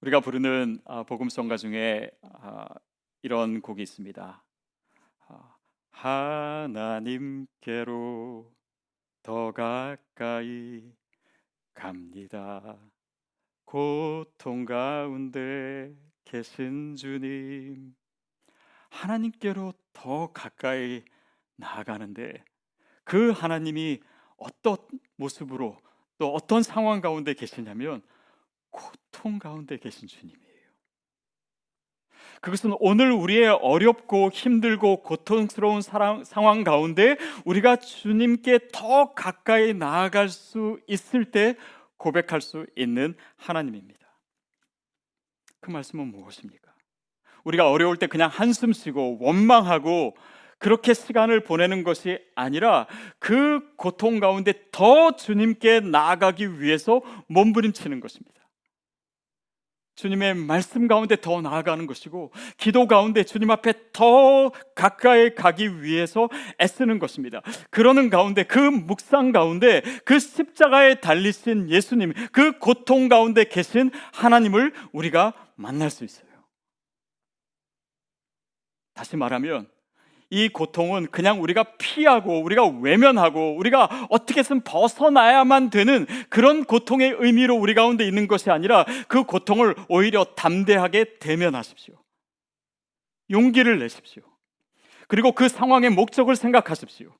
우리가 0.04 0.20
부르는 0.20 0.80
아, 0.84 1.04
복음성가 1.04 1.56
중에 1.56 2.12
아, 2.24 2.68
이런 3.22 3.62
곡이 3.62 3.82
있습니다. 3.82 4.44
아, 5.30 5.56
하나님께로 6.92 8.52
더 9.24 9.52
가까이 9.54 10.92
갑니다. 11.74 12.78
고통 13.64 14.66
가운데 14.66 15.96
계신 16.26 16.98
주님, 16.98 17.96
하나님께로 18.90 19.72
더 19.94 20.34
가까이 20.34 21.06
나아가는데 21.56 22.44
그 23.06 23.32
하나님이 23.32 24.02
어떤 24.36 24.76
모습으로 25.16 25.78
또 26.18 26.34
어떤 26.34 26.62
상황 26.62 27.00
가운데 27.00 27.34
계시냐면 27.34 28.02
고통 28.74 29.40
가운데 29.40 29.78
계신 29.78 30.10
주님이에요. 30.10 30.44
그것은 32.42 32.74
오늘 32.80 33.12
우리의 33.12 33.48
어렵고 33.48 34.30
힘들고 34.32 35.04
고통스러운 35.04 35.82
사랑, 35.82 36.26
상황 36.26 36.66
가운데 36.66 37.16
우리가 37.46 37.78
주님께 37.78 38.68
더 38.74 39.14
가까이 39.14 39.74
나아갈 39.74 40.28
수 40.28 40.78
있을 40.88 41.32
때 41.32 41.56
고백할 41.96 42.42
수 42.42 42.66
있는 42.76 43.16
하나님입니다. 43.38 44.00
그 45.62 45.72
말씀은 45.72 46.08
무엇입니까? 46.08 46.74
우리가 47.46 47.70
어려울 47.72 47.96
때 47.98 48.08
그냥 48.08 48.30
한숨 48.30 48.74
쉬고 48.74 49.20
원망하고 49.22 50.18
그렇게 50.60 50.94
시간을 50.94 51.44
보내는 51.44 51.84
것이 51.84 52.20
아니라 52.36 52.88
그 53.20 53.62
고통 53.78 54.20
가운데 54.20 54.54
더 54.72 55.16
주님께 55.16 55.82
나아가기 55.82 56.60
위해서 56.60 57.02
몸부림치는 57.28 58.00
것입니다. 58.00 58.43
주님의 59.96 60.34
말씀 60.36 60.88
가운데 60.88 61.16
더 61.20 61.42
나아가는 61.42 61.86
것이고 61.86 62.32
기도 62.58 62.88
가운데 62.88 63.24
주님 63.24 63.52
앞에 63.52 63.74
더 63.94 64.50
가까이 64.76 65.36
가기 65.36 65.84
위해서 65.84 66.30
애쓰는 66.60 67.00
것입니다. 67.00 67.42
그러는 67.70 68.10
가운데 68.10 68.44
그 68.44 68.58
묵상 68.58 69.32
가운데 69.32 69.82
그 70.06 70.20
십자가에 70.20 70.96
달리신 70.96 71.70
예수님 71.70 72.14
그 72.32 72.58
고통 72.58 73.08
가운데 73.08 73.44
계신 73.44 73.92
하나님을 74.14 74.74
우리가 74.92 75.34
만날 75.56 75.90
수 75.90 76.04
있어요. 76.04 76.28
다시 78.94 79.18
말하면 79.18 79.73
이 80.34 80.50
고통은 80.50 81.12
그냥 81.12 81.44
우리가 81.44 81.64
피하고 81.78 82.42
우리가 82.42 82.66
외면하고 82.66 83.56
우리가 83.56 84.08
어떻게 84.10 84.42
든 84.42 84.62
벗어나야만 84.62 85.70
되는 85.70 86.08
그런 86.30 86.64
고통의 86.64 87.18
의미로 87.20 87.56
우리 87.56 87.76
가운데 87.76 88.04
있는 88.04 88.28
것이 88.28 88.50
아니라 88.50 88.84
그 89.08 89.26
고통을 89.26 89.76
오히려 89.90 90.24
담대하게 90.24 91.20
대면하십시오. 91.20 91.94
용기를 93.30 93.78
내십시오. 93.78 94.24
그리고 95.08 95.34
그 95.34 95.48
상황의 95.48 95.92
목적을 95.92 96.36
생각하십시오. 96.36 97.12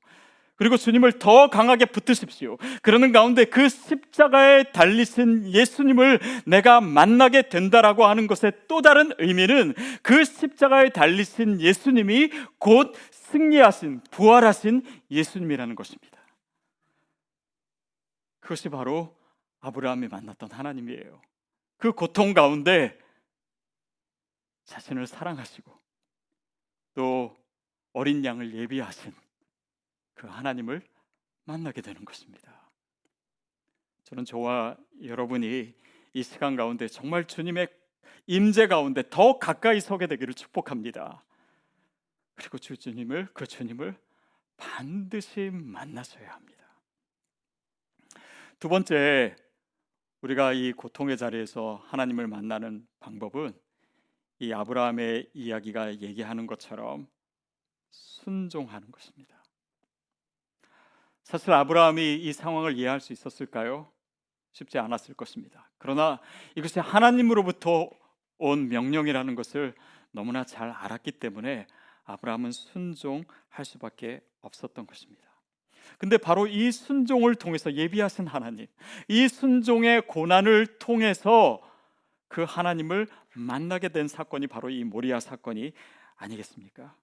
그리고 0.56 0.76
주님을 0.76 1.18
더 1.18 1.48
강하게 1.50 1.86
붙으십시오. 1.86 2.56
그러는 2.82 3.10
가운데 3.10 3.44
그 3.44 3.68
십자가에 3.68 4.64
달리신 4.72 5.50
예수님을 5.52 6.20
내가 6.46 6.80
만나게 6.80 7.48
된다라고 7.48 8.06
하는 8.06 8.26
것의 8.26 8.52
또 8.68 8.80
다른 8.80 9.10
의미는 9.18 9.74
그 10.02 10.24
십자가에 10.24 10.90
달리신 10.90 11.60
예수님이 11.60 12.30
곧 12.58 12.94
승리하신, 13.10 14.02
부활하신 14.12 14.82
예수님이라는 15.10 15.74
것입니다. 15.74 16.20
그것이 18.38 18.68
바로 18.68 19.16
아브라함이 19.60 20.08
만났던 20.08 20.52
하나님이에요. 20.52 21.20
그 21.78 21.92
고통 21.92 22.32
가운데 22.32 22.96
자신을 24.66 25.06
사랑하시고 25.06 25.72
또 26.94 27.36
어린 27.92 28.24
양을 28.24 28.54
예비하신 28.54 29.12
그 30.14 30.26
하나님을 30.26 30.82
만나게 31.44 31.82
되는 31.82 32.04
것입니다. 32.04 32.70
저는 34.04 34.24
저와 34.24 34.76
여러분이 35.02 35.74
이 36.12 36.22
시간 36.22 36.56
가운데 36.56 36.88
정말 36.88 37.26
주님의 37.26 37.68
임재 38.26 38.68
가운데 38.68 39.02
더 39.10 39.38
가까이 39.38 39.80
서게 39.80 40.06
되기를 40.06 40.34
축복합니다. 40.34 41.24
그리고 42.34 42.58
주 42.58 42.76
주님을 42.76 43.28
그 43.34 43.46
주님을 43.46 43.98
반드시 44.56 45.50
만나셔야 45.52 46.32
합니다. 46.32 46.64
두 48.58 48.68
번째 48.68 49.36
우리가 50.22 50.52
이 50.52 50.72
고통의 50.72 51.18
자리에서 51.18 51.82
하나님을 51.86 52.26
만나는 52.28 52.86
방법은 53.00 53.52
이 54.38 54.52
아브라함의 54.52 55.30
이야기가 55.34 56.00
얘기하는 56.00 56.46
것처럼 56.46 57.06
순종하는 57.90 58.90
것입니다. 58.90 59.43
사실 61.24 61.52
아브라함이 61.52 62.16
이 62.16 62.32
상황을 62.32 62.76
이해할 62.76 63.00
수 63.00 63.12
있었을까요? 63.12 63.90
쉽지 64.52 64.78
않았을 64.78 65.14
것입니다. 65.14 65.68
그러나 65.78 66.20
이것이 66.54 66.78
하나님으로부터 66.78 67.90
온 68.38 68.68
명령이라는 68.68 69.34
것을 69.34 69.74
너무나 70.12 70.44
잘 70.44 70.70
알았기 70.70 71.12
때문에 71.12 71.66
아브라함은 72.04 72.52
순종할 72.52 73.64
수밖에 73.64 74.20
없었던 74.42 74.86
것입니다. 74.86 75.24
근데 75.98 76.18
바로 76.18 76.46
이 76.46 76.70
순종을 76.70 77.34
통해서 77.34 77.72
예비하신 77.72 78.26
하나님, 78.26 78.66
이 79.08 79.28
순종의 79.28 80.06
고난을 80.06 80.78
통해서 80.78 81.60
그 82.28 82.44
하나님을 82.44 83.06
만나게 83.34 83.88
된 83.88 84.08
사건이 84.08 84.46
바로 84.46 84.70
이 84.70 84.84
모리아 84.84 85.20
사건이 85.20 85.72
아니겠습니까? 86.16 86.94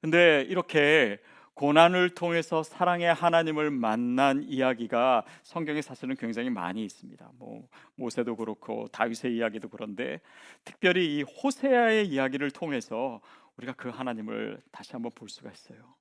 근데 0.00 0.44
이렇게 0.48 1.18
고난을 1.54 2.10
통해서 2.10 2.62
사랑의 2.62 3.12
하나님을 3.12 3.70
만난 3.70 4.42
이야기가 4.42 5.24
성경에 5.42 5.82
사실은 5.82 6.16
굉장히 6.16 6.48
많이 6.48 6.84
있습니다. 6.84 7.30
뭐 7.34 7.68
모세도 7.96 8.36
그렇고 8.36 8.88
다윗의 8.88 9.36
이야기도 9.36 9.68
그런데 9.68 10.20
특별히 10.64 11.18
이 11.18 11.22
호세아의 11.22 12.08
이야기를 12.08 12.50
통해서 12.52 13.20
우리가 13.56 13.74
그 13.74 13.90
하나님을 13.90 14.62
다시 14.72 14.92
한번 14.92 15.12
볼 15.14 15.28
수가 15.28 15.50
있어요. 15.50 15.94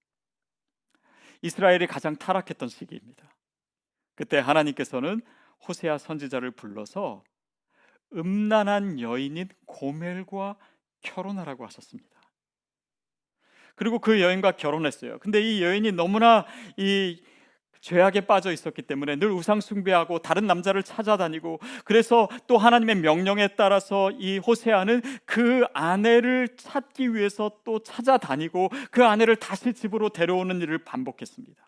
이스라엘이 1.41 1.87
가장 1.87 2.15
타락했던 2.15 2.69
시기입니다. 2.69 3.35
그때 4.15 4.37
하나님께서는 4.37 5.21
호세아 5.67 5.97
선지자를 5.97 6.51
불러서 6.51 7.23
음란한 8.13 8.99
여인인 8.99 9.49
고멜과 9.65 10.57
결혼하라고 11.01 11.65
하셨습니다. 11.65 12.20
그리고 13.81 13.97
그 13.97 14.21
여인과 14.21 14.51
결혼했어요. 14.51 15.17
근데 15.17 15.41
이 15.41 15.63
여인이 15.63 15.93
너무나 15.93 16.45
이 16.77 17.19
죄악에 17.79 18.27
빠져 18.27 18.51
있었기 18.51 18.83
때문에 18.83 19.15
늘 19.15 19.31
우상 19.31 19.59
숭배하고 19.59 20.19
다른 20.19 20.45
남자를 20.45 20.83
찾아다니고 20.83 21.59
그래서 21.83 22.29
또 22.45 22.59
하나님의 22.59 22.97
명령에 22.97 23.47
따라서 23.57 24.11
이 24.11 24.37
호세아는 24.37 25.01
그 25.25 25.63
아내를 25.73 26.49
찾기 26.57 27.15
위해서 27.15 27.53
또 27.63 27.79
찾아다니고 27.79 28.69
그 28.91 29.03
아내를 29.03 29.37
다시 29.37 29.73
집으로 29.73 30.09
데려오는 30.09 30.61
일을 30.61 30.77
반복했습니다. 30.83 31.59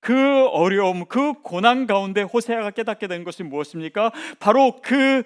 그 0.00 0.46
어려움, 0.46 1.04
그 1.04 1.34
고난 1.42 1.86
가운데 1.86 2.22
호세아가 2.22 2.70
깨닫게 2.70 3.08
된 3.08 3.24
것이 3.24 3.42
무엇입니까? 3.42 4.10
바로 4.40 4.80
그 4.82 5.22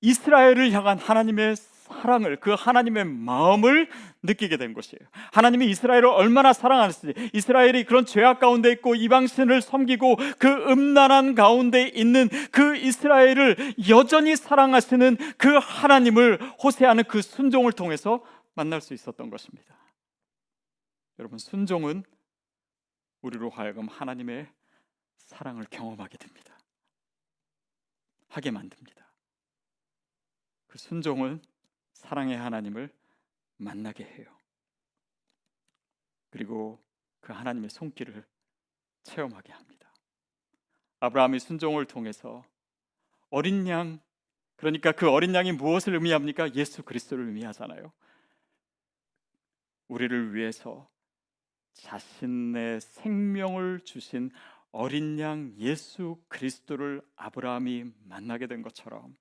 이스라엘을 0.00 0.70
향한 0.70 0.96
하나님의 0.96 1.56
사랑을 1.56 2.36
그 2.36 2.54
하나님의 2.54 3.04
마음을 3.04 3.88
느끼게 4.22 4.56
된 4.56 4.72
것이에요. 4.72 5.00
하나님이 5.32 5.68
이스라엘을 5.70 6.06
얼마나 6.06 6.52
사랑하는지, 6.52 7.14
이스라엘이 7.32 7.84
그런 7.84 8.06
죄악 8.06 8.38
가운데 8.38 8.70
있고 8.72 8.94
이방신을 8.94 9.62
섬기고 9.62 10.16
그 10.38 10.48
음란한 10.70 11.34
가운데 11.34 11.88
있는 11.88 12.28
그 12.50 12.76
이스라엘을 12.76 13.74
여전히 13.88 14.36
사랑하시는 14.36 15.16
그 15.36 15.56
하나님을 15.56 16.40
호세하는 16.62 17.04
그 17.04 17.20
순종을 17.20 17.72
통해서 17.72 18.24
만날 18.54 18.80
수 18.80 18.94
있었던 18.94 19.28
것입니다. 19.30 19.74
여러분, 21.18 21.38
순종은 21.38 22.04
우리로 23.22 23.50
하여금 23.50 23.88
하나님의 23.88 24.46
사랑을 25.18 25.64
경험하게 25.70 26.18
됩니다. 26.18 26.58
하게 28.28 28.50
만듭니다. 28.50 29.02
그 30.68 30.78
순종은 30.78 31.42
사랑의 31.92 32.36
하나님을 32.36 32.90
만나게 33.56 34.04
해요. 34.04 34.26
그리고 36.30 36.82
그 37.20 37.32
하나님의 37.32 37.70
손길을 37.70 38.24
체험하게 39.04 39.52
합니다. 39.52 39.92
아브라함이 41.00 41.40
순종을 41.40 41.86
통해서 41.86 42.44
어린 43.30 43.66
양 43.68 44.00
그러니까 44.56 44.92
그 44.92 45.10
어린 45.10 45.34
양이 45.34 45.50
무엇을 45.50 45.94
의미합니까? 45.94 46.54
예수 46.54 46.84
그리스도를 46.84 47.26
의미하잖아요. 47.26 47.92
우리를 49.88 50.34
위해서 50.34 50.88
자신의 51.72 52.80
생명을 52.80 53.80
주신 53.80 54.30
어린 54.70 55.18
양 55.18 55.52
예수 55.58 56.22
그리스도를 56.28 57.02
아브라함이 57.16 57.92
만나게 58.04 58.46
된 58.46 58.62
것처럼 58.62 59.14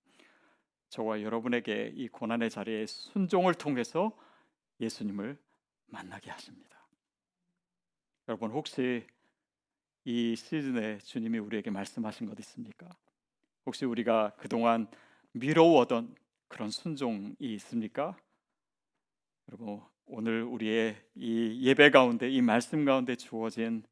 저와 0.92 1.22
여러분에게 1.22 1.94
이 1.96 2.10
고난의 2.10 2.50
자리에 2.50 2.86
순종을 2.86 3.54
통해서 3.54 4.12
예수님을 4.82 5.38
만나게 5.86 6.30
하십니다. 6.30 6.86
여러분 8.28 8.52
혹시 8.52 9.08
이 10.04 10.36
시즌에 10.36 10.98
주님이 10.98 11.40
우리에게 11.40 11.72
말씀하신 11.72 12.28
것 12.28 12.38
있습니까? 12.40 12.90
혹시 13.66 13.86
우리가 13.86 14.34
그동안 14.38 14.88
미뤄오던 15.32 16.14
그런 16.50 16.70
순종이 16.70 17.36
있습니까? 17.40 18.18
여러분 19.48 19.82
오늘 20.08 20.44
우리의 20.44 20.98
이 21.16 21.68
예배 21.70 21.92
가운데 21.92 22.30
이 22.30 22.42
말씀 22.42 22.84
가운데 22.84 23.16
주어진 23.16 23.84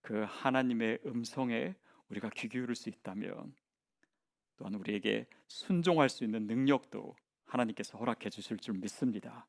그 0.00 0.24
하나님의 0.26 0.98
음성에 1.06 1.76
우리가 2.08 2.30
귀 2.30 2.48
기울일 2.48 2.74
수 2.74 2.88
있다면 2.88 3.54
또한 4.60 4.74
우리에게 4.74 5.26
순종할 5.48 6.10
수 6.10 6.22
있는 6.22 6.46
능력도 6.46 7.16
하나님께서 7.46 7.96
허락해 7.96 8.28
주실 8.28 8.58
줄 8.58 8.74
믿습니다. 8.74 9.46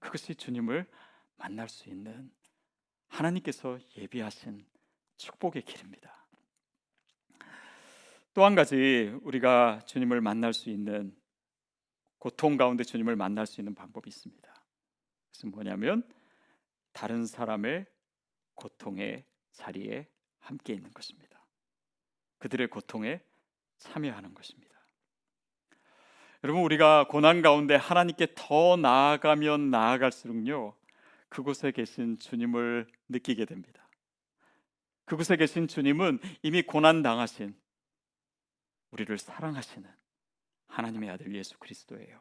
그것이 0.00 0.34
주님을 0.34 0.84
만날 1.36 1.68
수 1.68 1.88
있는 1.88 2.32
하나님께서 3.06 3.78
예비하신 3.96 4.66
축복의 5.16 5.62
길입니다. 5.62 6.26
또 8.34 8.44
한 8.44 8.56
가지 8.56 9.16
우리가 9.22 9.82
주님을 9.86 10.20
만날 10.20 10.52
수 10.52 10.70
있는 10.70 11.16
고통 12.18 12.56
가운데 12.56 12.82
주님을 12.82 13.14
만날 13.14 13.46
수 13.46 13.60
있는 13.60 13.76
방법이 13.76 14.08
있습니다. 14.08 14.64
그것은 15.30 15.52
뭐냐면 15.52 16.02
다른 16.92 17.26
사람의 17.26 17.86
고통의 18.54 19.24
자리에 19.52 20.08
함께 20.40 20.72
있는 20.72 20.90
것입니다. 20.90 21.46
그들의 22.38 22.66
고통에 22.66 23.22
참여하는 23.78 24.34
것입니다. 24.34 24.68
여러분 26.44 26.62
우리가 26.62 27.08
고난 27.08 27.42
가운데 27.42 27.74
하나님께 27.74 28.28
더 28.36 28.76
나아가면 28.76 29.70
나아갈수록요 29.70 30.74
그곳에 31.28 31.72
계신 31.72 32.18
주님을 32.18 32.86
느끼게 33.08 33.44
됩니다. 33.44 33.88
그곳에 35.04 35.36
계신 35.36 35.66
주님은 35.66 36.20
이미 36.42 36.62
고난 36.62 37.02
당하신 37.02 37.56
우리를 38.90 39.18
사랑하시는 39.18 39.88
하나님의 40.68 41.10
아들 41.10 41.34
예수 41.34 41.58
그리스도예요. 41.58 42.20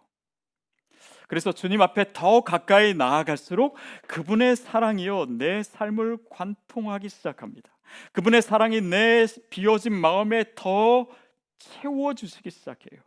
그래서 1.27 1.51
주님 1.51 1.81
앞에 1.81 2.13
더 2.13 2.41
가까이 2.41 2.93
나아갈수록 2.93 3.77
그분의 4.07 4.55
사랑이요 4.55 5.37
내 5.37 5.61
삶을 5.61 6.17
관통하기 6.29 7.09
시작합니다. 7.09 7.69
그분의 8.13 8.41
사랑이 8.41 8.81
내 8.81 9.25
비어진 9.49 9.93
마음에 9.93 10.45
더 10.55 11.07
채워 11.57 12.13
주시기 12.13 12.49
시작해요. 12.51 13.01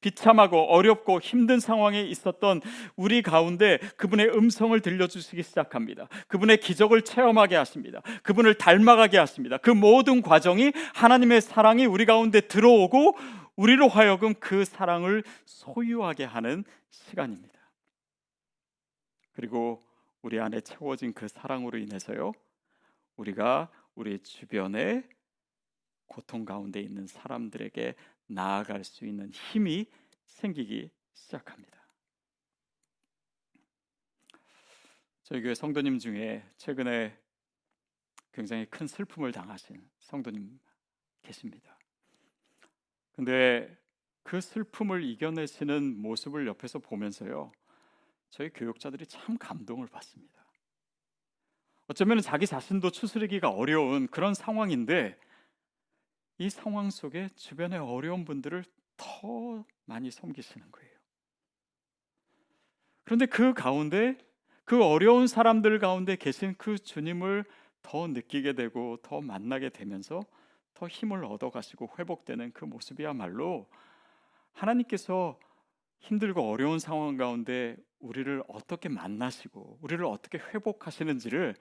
비참하고 0.00 0.72
어렵고 0.72 1.20
힘든 1.20 1.60
상황에 1.60 2.02
있었던 2.02 2.60
우리 2.94 3.22
가운데 3.22 3.78
그분의 3.96 4.28
음성을 4.28 4.78
들려주시기 4.80 5.42
시작합니다. 5.42 6.08
그분의 6.28 6.58
기적을 6.58 7.02
체험하게 7.02 7.56
하십니다. 7.56 8.00
그분을 8.22 8.54
닮아가게 8.54 9.18
하십니다. 9.18 9.56
그 9.58 9.70
모든 9.70 10.22
과정이 10.22 10.72
하나님의 10.94 11.40
사랑이 11.40 11.86
우리 11.86 12.06
가운데 12.06 12.40
들어오고 12.40 13.16
우리로 13.56 13.88
하여금 13.88 14.34
그 14.34 14.64
사랑을 14.64 15.24
소유하게 15.46 16.24
하는 16.24 16.64
시간입니다. 16.90 17.56
그리고 19.32 19.82
우리 20.22 20.40
안에 20.40 20.60
채워진 20.60 21.12
그 21.12 21.28
사랑으로 21.28 21.78
인해서요, 21.78 22.32
우리가 23.16 23.68
우리 23.94 24.18
주변에 24.18 25.04
고통 26.06 26.44
가운데 26.44 26.80
있는 26.80 27.06
사람들에게 27.06 27.94
나아갈 28.26 28.84
수 28.84 29.06
있는 29.06 29.30
힘이 29.30 29.86
생기기 30.26 30.90
시작합니다. 31.12 31.76
저희 35.22 35.42
교회 35.42 35.54
성도님 35.54 35.98
중에 35.98 36.44
최근에 36.56 37.18
굉장히 38.32 38.66
큰 38.66 38.86
슬픔을 38.86 39.32
당하신 39.32 39.82
성도님 39.98 40.60
계십니다. 41.22 41.76
근데 43.12 43.76
그 44.22 44.40
슬픔을 44.40 45.02
이겨내시는 45.02 46.00
모습을 46.00 46.46
옆에서 46.46 46.78
보면서요. 46.78 47.50
저희 48.30 48.50
교육자들이 48.50 49.06
참 49.06 49.38
감동을 49.38 49.86
받습니다. 49.86 50.46
어쩌면 51.88 52.20
자기 52.20 52.46
자신도 52.46 52.90
추스르기가 52.90 53.48
어려운 53.48 54.08
그런 54.08 54.34
상황인데 54.34 55.18
이 56.38 56.50
상황 56.50 56.90
속에 56.90 57.28
주변의 57.34 57.78
어려운 57.78 58.24
분들을 58.24 58.64
더 58.96 59.64
많이 59.84 60.10
섬기시는 60.10 60.70
거예요. 60.70 60.90
그런데 63.04 63.26
그 63.26 63.54
가운데 63.54 64.18
그 64.64 64.82
어려운 64.82 65.26
사람들 65.26 65.78
가운데 65.78 66.16
계신 66.16 66.54
그 66.58 66.78
주님을 66.78 67.44
더 67.82 68.08
느끼게 68.08 68.54
되고 68.54 68.96
더 69.02 69.20
만나게 69.20 69.68
되면서 69.68 70.20
더 70.74 70.88
힘을 70.88 71.24
얻어 71.24 71.50
가시고 71.50 71.90
회복되는 71.98 72.52
그 72.52 72.64
모습이야말로 72.64 73.66
하나님께서 74.52 75.38
힘들고 76.00 76.50
어려운 76.50 76.78
상황 76.78 77.16
가운데 77.16 77.76
우리를 78.00 78.42
어떻게 78.48 78.88
만나시고 78.88 79.78
우리를 79.82 80.04
어떻게 80.04 80.38
회복하시는지를 80.38 81.54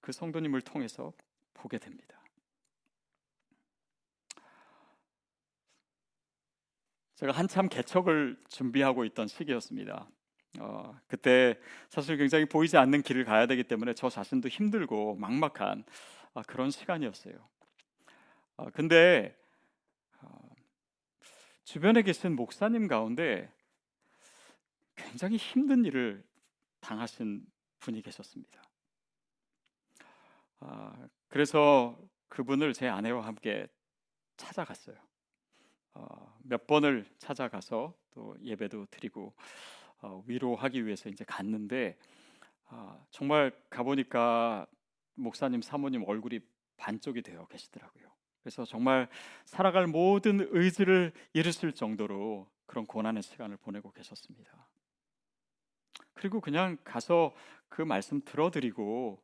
그 0.00 0.12
성도님을 0.12 0.60
통해서 0.62 1.12
보게 1.54 1.78
됩니다. 1.78 2.17
제가 7.18 7.32
한참 7.32 7.68
개척을 7.68 8.40
준비하고 8.48 9.04
있던 9.06 9.26
시기였습니다. 9.26 10.08
어, 10.60 10.96
그때 11.08 11.58
사실 11.88 12.16
굉장히 12.16 12.44
보이지 12.44 12.76
않는 12.76 13.02
길을 13.02 13.24
가야 13.24 13.46
되기 13.46 13.64
때문에 13.64 13.92
저 13.94 14.08
자신도 14.08 14.48
힘들고 14.48 15.16
막막한 15.16 15.84
어, 16.34 16.42
그런 16.46 16.70
시간이었어요. 16.70 17.34
어, 18.58 18.70
근데 18.70 19.36
어, 20.20 20.38
주변에 21.64 22.02
계신 22.02 22.36
목사님 22.36 22.86
가운데 22.86 23.52
굉장히 24.94 25.38
힘든 25.38 25.84
일을 25.84 26.24
당하신 26.78 27.44
분이 27.80 28.00
계셨습니다. 28.02 28.62
아, 30.60 31.08
그래서 31.26 31.98
그분을 32.28 32.74
제 32.74 32.86
아내와 32.86 33.26
함께 33.26 33.66
찾아갔어요. 34.36 35.07
어, 35.98 36.38
몇 36.44 36.66
번을 36.66 37.04
찾아가서 37.18 37.92
또 38.12 38.36
예배도 38.40 38.86
드리고 38.86 39.34
어, 40.00 40.22
위로하기 40.26 40.86
위해서 40.86 41.08
이제 41.08 41.24
갔는데 41.24 41.98
아, 42.66 42.98
정말 43.10 43.52
가보니까 43.68 44.66
목사님 45.14 45.60
사모님 45.60 46.04
얼굴이 46.06 46.40
반쪽이 46.76 47.22
되어 47.22 47.46
계시더라고요. 47.46 48.06
그래서 48.42 48.64
정말 48.64 49.08
살아갈 49.44 49.88
모든 49.88 50.46
의지를 50.50 51.12
잃으실 51.32 51.72
정도로 51.72 52.48
그런 52.66 52.86
고난의 52.86 53.22
시간을 53.24 53.56
보내고 53.56 53.90
계셨습니다. 53.90 54.68
그리고 56.14 56.40
그냥 56.40 56.76
가서 56.84 57.34
그 57.68 57.82
말씀 57.82 58.20
들어드리고 58.24 59.20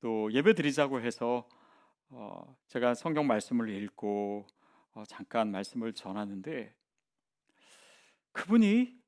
또 0.00 0.32
예배 0.32 0.54
드리자고 0.54 1.00
해서 1.00 1.48
어, 2.08 2.56
제가 2.66 2.94
성경 2.94 3.26
말씀을 3.26 3.68
읽고 3.68 4.46
어, 4.96 5.04
잠깐 5.04 5.50
말씀을 5.50 5.92
전하는데 5.92 6.74
그분이 8.32 8.98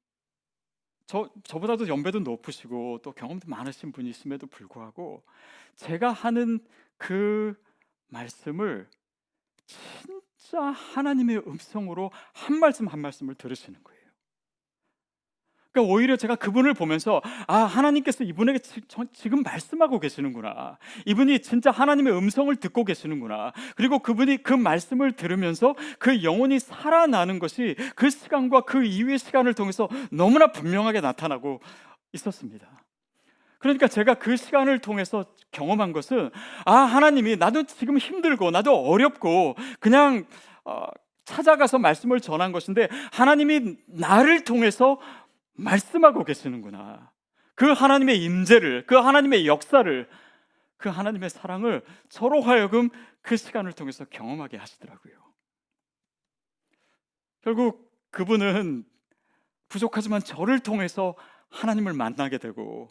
저 1.06 1.30
저보다도 1.44 1.88
연배도 1.88 2.20
높으시고 2.20 3.00
또 3.02 3.12
경험도 3.12 3.48
많으신 3.48 3.92
분이심에도 3.92 4.48
불구하고 4.48 5.24
제가 5.76 6.12
하는 6.12 6.60
그 6.98 7.58
말씀을 8.08 8.90
진짜 9.64 10.60
하나님의 10.60 11.38
음성으로 11.46 12.10
한 12.34 12.58
말씀 12.58 12.86
한 12.86 13.00
말씀을 13.00 13.34
들으시는 13.34 13.82
거예요. 13.82 13.97
그러니까 15.72 15.92
오히려 15.92 16.16
제가 16.16 16.36
그분을 16.36 16.74
보면서 16.74 17.20
아 17.46 17.58
하나님께서 17.58 18.24
이분에게 18.24 18.58
지, 18.58 19.28
금 19.28 19.42
말씀하고 19.42 20.00
계시는구나. 20.00 20.78
이분이 21.04 21.40
진짜 21.40 21.70
하나님의 21.70 22.16
음성을 22.16 22.54
듣고 22.56 22.84
계시는구나. 22.84 23.52
그리고 23.76 23.98
그분이 23.98 24.42
그 24.42 24.52
말씀을 24.54 25.12
들으면서 25.12 25.74
그 25.98 26.22
영혼이 26.22 26.58
살아나는 26.58 27.38
것이 27.38 27.76
그 27.94 28.10
시간과 28.10 28.62
그 28.62 28.84
이후의 28.84 29.18
시간을 29.18 29.54
통해서 29.54 29.88
너무나 30.10 30.52
분명하게 30.52 31.00
나타나고 31.00 31.60
있었습니다. 32.12 32.66
그러니까 33.58 33.88
제가 33.88 34.14
그 34.14 34.36
시간을 34.36 34.78
통해서 34.78 35.26
경험한 35.50 35.92
것은 35.92 36.30
아 36.64 36.74
하나님이 36.74 37.36
나도 37.36 37.64
지금 37.64 37.98
힘들고 37.98 38.50
나도 38.50 38.74
어렵고 38.74 39.56
그냥 39.80 40.24
어, 40.64 40.86
찾아가서 41.24 41.78
말씀을 41.78 42.20
전한 42.20 42.52
것인데 42.52 42.88
하나님이 43.12 43.76
나를 43.86 44.44
통해서 44.44 44.98
말씀하고 45.58 46.24
계시는구나. 46.24 47.12
그 47.54 47.72
하나님의 47.72 48.22
임재를, 48.22 48.86
그 48.86 48.94
하나님의 48.94 49.46
역사를, 49.46 50.08
그 50.76 50.88
하나님의 50.88 51.28
사랑을 51.28 51.84
서로 52.08 52.40
하여금 52.40 52.88
그 53.20 53.36
시간을 53.36 53.72
통해서 53.72 54.04
경험하게 54.04 54.56
하시더라고요. 54.56 55.14
결국 57.42 57.92
그분은 58.10 58.84
부족하지만 59.68 60.20
저를 60.20 60.60
통해서 60.60 61.14
하나님을 61.50 61.92
만나게 61.92 62.38
되고 62.38 62.88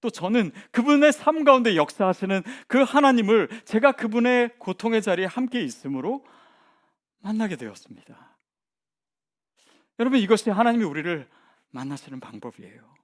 또 0.00 0.10
저는 0.10 0.50
그분의 0.72 1.12
삶 1.12 1.44
가운데 1.44 1.76
역사하시는 1.76 2.42
그 2.66 2.82
하나님을 2.82 3.48
제가 3.64 3.92
그분의 3.92 4.58
고통의 4.58 5.00
자리에 5.00 5.24
함께 5.24 5.62
있으므로 5.62 6.24
만나게 7.20 7.56
되었습니다. 7.56 8.36
여러분 10.00 10.18
이것이 10.18 10.50
하나님이 10.50 10.84
우리를 10.84 11.28
만나시는 11.74 12.20
방법이에요. 12.20 12.94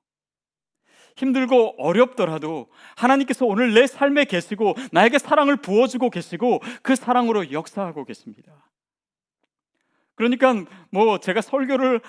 힘들고 1.17 1.75
어렵더라도 1.79 2.69
하나님께서 2.97 3.45
오늘 3.45 3.75
내 3.75 3.87
삶에 3.87 4.25
계시고 4.25 4.75
나에게 4.93 5.19
사랑을 5.19 5.57
부어주고 5.57 6.11
계시고 6.11 6.61
그 6.83 6.95
사랑으로 6.95 7.53
역사하고 7.53 8.05
계십니다. 8.05 8.53
그러니까 10.15 10.55
뭐 10.91 11.19
제가 11.19 11.41
설교를 11.41 12.01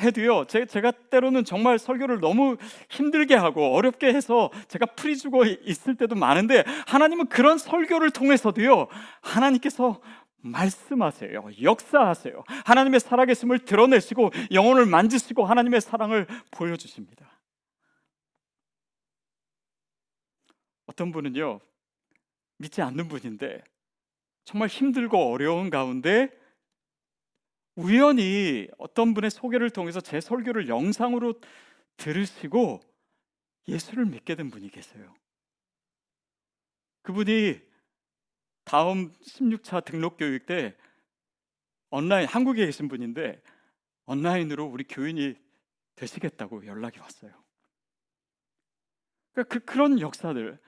해도요, 0.00 0.44
제, 0.46 0.64
가 0.80 0.90
때로는 0.90 1.44
정말 1.44 1.78
설교를 1.78 2.20
너무 2.20 2.56
힘들게 2.88 3.34
하고 3.34 3.74
어렵게 3.74 4.08
해서 4.08 4.50
제가 4.68 4.86
풀이 4.86 5.16
주고 5.16 5.44
있을 5.44 5.96
때도 5.96 6.14
많은데 6.14 6.64
하나님은 6.86 7.26
그런 7.26 7.58
설교를 7.58 8.10
통해서도요, 8.10 8.86
하나님께서 9.20 10.00
말씀하세요. 10.40 11.50
역사하세요. 11.62 12.44
하나님의 12.64 13.00
살아계심을 13.00 13.64
드러내시고 13.64 14.30
영혼을 14.52 14.86
만지시고 14.86 15.44
하나님의 15.44 15.80
사랑을 15.80 16.26
보여주십니다. 16.50 17.40
어떤 20.86 21.12
분은요, 21.12 21.60
믿지 22.58 22.82
않는 22.82 23.08
분인데 23.08 23.62
정말 24.44 24.68
힘들고 24.68 25.30
어려운 25.30 25.70
가운데 25.70 26.30
우연히 27.74 28.66
어떤 28.78 29.14
분의 29.14 29.30
소개를 29.30 29.70
통해서 29.70 30.00
제 30.00 30.20
설교를 30.20 30.68
영상으로 30.68 31.40
들으시고 31.96 32.80
예수를 33.68 34.06
믿게 34.06 34.34
된 34.34 34.50
분이 34.50 34.70
계세요. 34.70 35.14
그분이 37.02 37.67
다음 38.68 39.14
16차 39.22 39.82
등록 39.82 40.18
교육 40.18 40.44
때 40.44 40.76
온라인 41.88 42.28
한국에 42.28 42.66
계신 42.66 42.86
분인데 42.86 43.40
온라인으로 44.04 44.66
우리 44.66 44.84
교인이 44.84 45.34
되시겠다고 45.96 46.66
연락이 46.66 46.98
왔어요. 46.98 47.32
그러니까 49.32 49.54
그 49.54 49.64
그런 49.64 50.00
역사들 50.00 50.58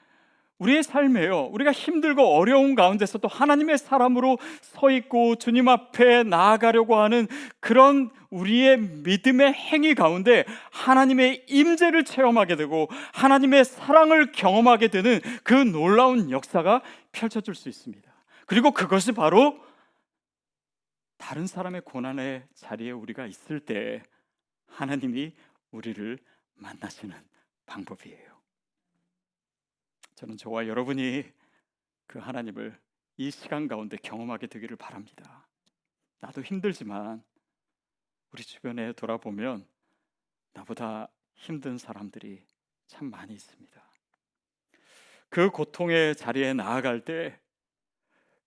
우리의 0.60 0.82
삶에요. 0.82 1.48
우리가 1.52 1.72
힘들고 1.72 2.22
어려운 2.22 2.74
가운데서도 2.74 3.28
하나님의 3.28 3.78
사람으로 3.78 4.38
서 4.60 4.90
있고 4.90 5.36
주님 5.36 5.68
앞에 5.68 6.22
나아가려고 6.22 6.96
하는 6.96 7.26
그런 7.60 8.10
우리의 8.30 8.78
믿음의 8.78 9.54
행위 9.54 9.94
가운데 9.94 10.44
하나님의 10.70 11.44
임재를 11.48 12.04
체험하게 12.04 12.56
되고 12.56 12.88
하나님의 13.12 13.64
사랑을 13.64 14.32
경험하게 14.32 14.88
되는 14.88 15.20
그 15.44 15.54
놀라운 15.54 16.30
역사가 16.30 16.82
펼쳐질 17.12 17.54
수 17.54 17.68
있습니다. 17.68 18.12
그리고 18.46 18.72
그것이 18.72 19.12
바로 19.12 19.62
다른 21.16 21.46
사람의 21.46 21.82
고난의 21.82 22.48
자리에 22.54 22.90
우리가 22.90 23.26
있을 23.26 23.60
때 23.60 24.02
하나님이 24.66 25.34
우리를 25.70 26.18
만나시는 26.54 27.16
방법이에요. 27.66 28.40
저는 30.14 30.36
저와 30.36 30.66
여러분이 30.66 31.24
그 32.06 32.18
하나님을 32.18 32.78
이 33.16 33.30
시간 33.30 33.68
가운데 33.68 33.96
경험하게 33.96 34.46
되기를 34.46 34.76
바랍니다. 34.76 35.46
나도 36.20 36.42
힘들지만 36.42 37.22
우리 38.32 38.42
주변에 38.42 38.92
돌아보면 38.92 39.66
나보다 40.52 41.08
힘든 41.34 41.78
사람들이 41.78 42.44
참 42.86 43.10
많이 43.10 43.34
있습니다. 43.34 43.89
그 45.30 45.50
고통의 45.50 46.16
자리에 46.16 46.52
나아갈 46.52 47.04
때 47.04 47.38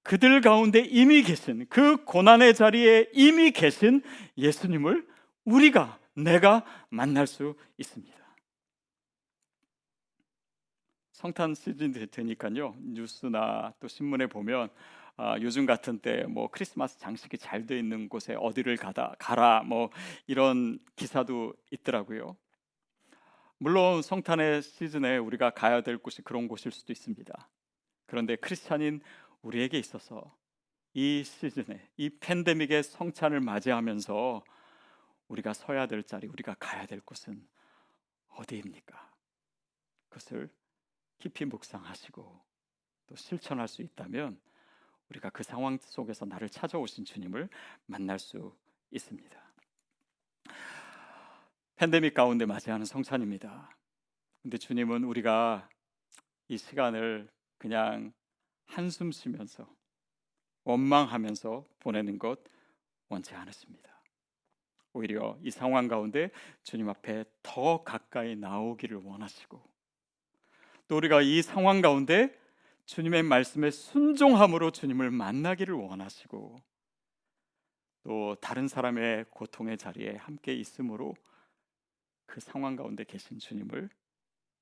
그들 0.03 0.41
가운데 0.41 0.79
이미 0.79 1.23
계신 1.23 1.65
그 1.69 2.03
고난의 2.03 2.53
자리에 2.55 3.09
이미 3.13 3.51
계신 3.51 4.01
예수님을 4.37 5.07
우리가 5.45 5.97
내가 6.13 6.65
만날 6.89 7.25
수 7.25 7.55
있습니다. 7.77 8.13
성탄 11.13 11.55
시즌 11.55 11.93
되니까요 12.11 12.75
뉴스나 12.81 13.73
또 13.79 13.87
신문에 13.87 14.27
보면 14.27 14.69
아, 15.15 15.37
요즘 15.39 15.65
같은 15.65 15.99
때 15.99 16.25
뭐 16.25 16.49
크리스마스 16.49 16.99
장식이 16.99 17.37
잘 17.37 17.65
돼 17.65 17.77
있는 17.79 18.09
곳에 18.09 18.35
어디를 18.35 18.75
가다 18.77 19.15
가라 19.19 19.63
뭐 19.63 19.89
이런 20.27 20.79
기사도 20.97 21.53
있더라고요. 21.71 22.35
물론 23.63 24.01
성탄의 24.01 24.61
시즌에 24.61 25.15
우리가 25.15 25.51
가야 25.51 25.79
될 25.79 25.97
곳이 25.97 26.21
그런 26.21 26.49
곳일 26.49 26.73
수도 26.73 26.91
있습니다. 26.91 27.49
그런데 28.07 28.35
크리스찬인 28.35 28.99
우리에게 29.41 29.79
있어서 29.79 30.37
이 30.93 31.23
시즌에 31.23 31.89
이 31.95 32.09
팬데믹의 32.09 32.83
성찬을 32.83 33.39
맞이하면서 33.39 34.43
우리가 35.29 35.53
서야 35.53 35.87
될 35.87 36.03
자리, 36.03 36.27
우리가 36.27 36.57
가야 36.59 36.85
될 36.85 36.99
곳은 36.99 37.47
어디입니까? 38.31 39.13
그것을 40.09 40.53
깊이 41.19 41.45
묵상하시고 41.45 42.41
또 43.05 43.15
실천할 43.15 43.69
수 43.69 43.81
있다면 43.81 44.41
우리가 45.09 45.29
그 45.29 45.41
상황 45.43 45.77
속에서 45.79 46.25
나를 46.25 46.49
찾아오신 46.49 47.05
주님을 47.05 47.47
만날 47.85 48.19
수 48.19 48.57
있습니다. 48.91 49.41
팬데믹 51.83 52.13
가운데 52.13 52.45
맞이하는 52.45 52.85
성찬입니다. 52.85 53.69
근데 54.41 54.57
주님은 54.57 55.03
우리가 55.03 55.67
이 56.47 56.57
시간을 56.57 57.27
그냥 57.57 58.13
한숨 58.67 59.11
쉬면서 59.11 59.67
원망하면서 60.63 61.65
보내는 61.79 62.19
것 62.19 62.39
원치 63.09 63.35
않으십니다. 63.35 64.01
오히려 64.93 65.37
이 65.41 65.51
상황 65.51 65.89
가운데 65.89 66.31
주님 66.63 66.87
앞에 66.87 67.25
더 67.41 67.83
가까이 67.83 68.37
나오기를 68.37 69.01
원하시고 69.03 69.61
또 70.87 70.95
우리가 70.95 71.21
이 71.21 71.41
상황 71.41 71.81
가운데 71.81 72.33
주님의 72.85 73.23
말씀에 73.23 73.71
순종함으로 73.71 74.71
주님을 74.71 75.11
만나기를 75.11 75.75
원하시고 75.75 76.61
또 78.03 78.35
다른 78.35 78.69
사람의 78.69 79.25
고통의 79.31 79.77
자리에 79.77 80.15
함께 80.15 80.53
있으므로 80.53 81.13
그 82.33 82.41
상황 82.41 82.75
가운데 82.75 83.03
계신 83.03 83.37
주님을 83.37 83.87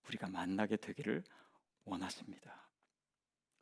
우리가 0.05 0.27
만나게 0.27 0.75
되기를 0.75 1.23
원하십니다. 1.85 2.67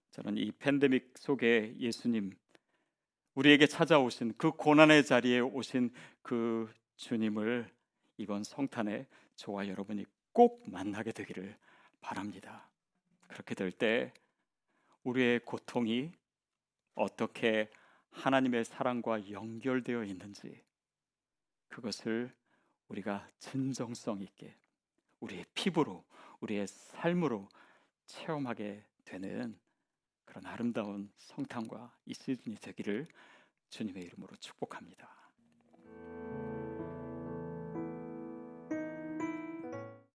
저는 0.09 0.35
이 0.35 0.51
팬데믹 0.51 1.13
속에 1.15 1.75
예수님 1.77 2.35
우리에게 3.35 3.67
찾아오신 3.67 4.33
그 4.35 4.49
고난의 4.49 5.05
자리에 5.05 5.41
오신 5.41 5.93
그 6.23 6.73
주님을 6.95 7.71
이번 8.17 8.43
성탄에 8.43 9.05
저와 9.35 9.67
여러분이 9.67 10.07
꼭 10.31 10.67
만나게 10.67 11.11
되기를 11.11 11.55
바랍니다. 12.01 12.67
그렇게 13.27 13.53
될 13.53 13.71
때 13.71 14.11
우리의 15.03 15.41
고통이 15.45 16.11
어떻게 16.95 17.69
하나님의 18.09 18.65
사랑과 18.65 19.29
연결되어 19.29 20.03
있는지 20.03 20.63
그것을 21.67 22.38
우리가 22.89 23.28
진정성 23.39 24.21
있게 24.21 24.56
우리의 25.19 25.45
피부로 25.54 26.04
우리의 26.41 26.67
삶으로 26.67 27.47
체험하게 28.06 28.84
되는 29.06 29.60
그런 30.25 30.45
아름다운 30.45 31.12
성탄과 31.15 31.95
이 32.06 32.13
시즌이 32.13 32.58
되기를 32.58 33.08
주님의 33.69 34.04
이름으로 34.04 34.36
축복합니다. 34.38 35.18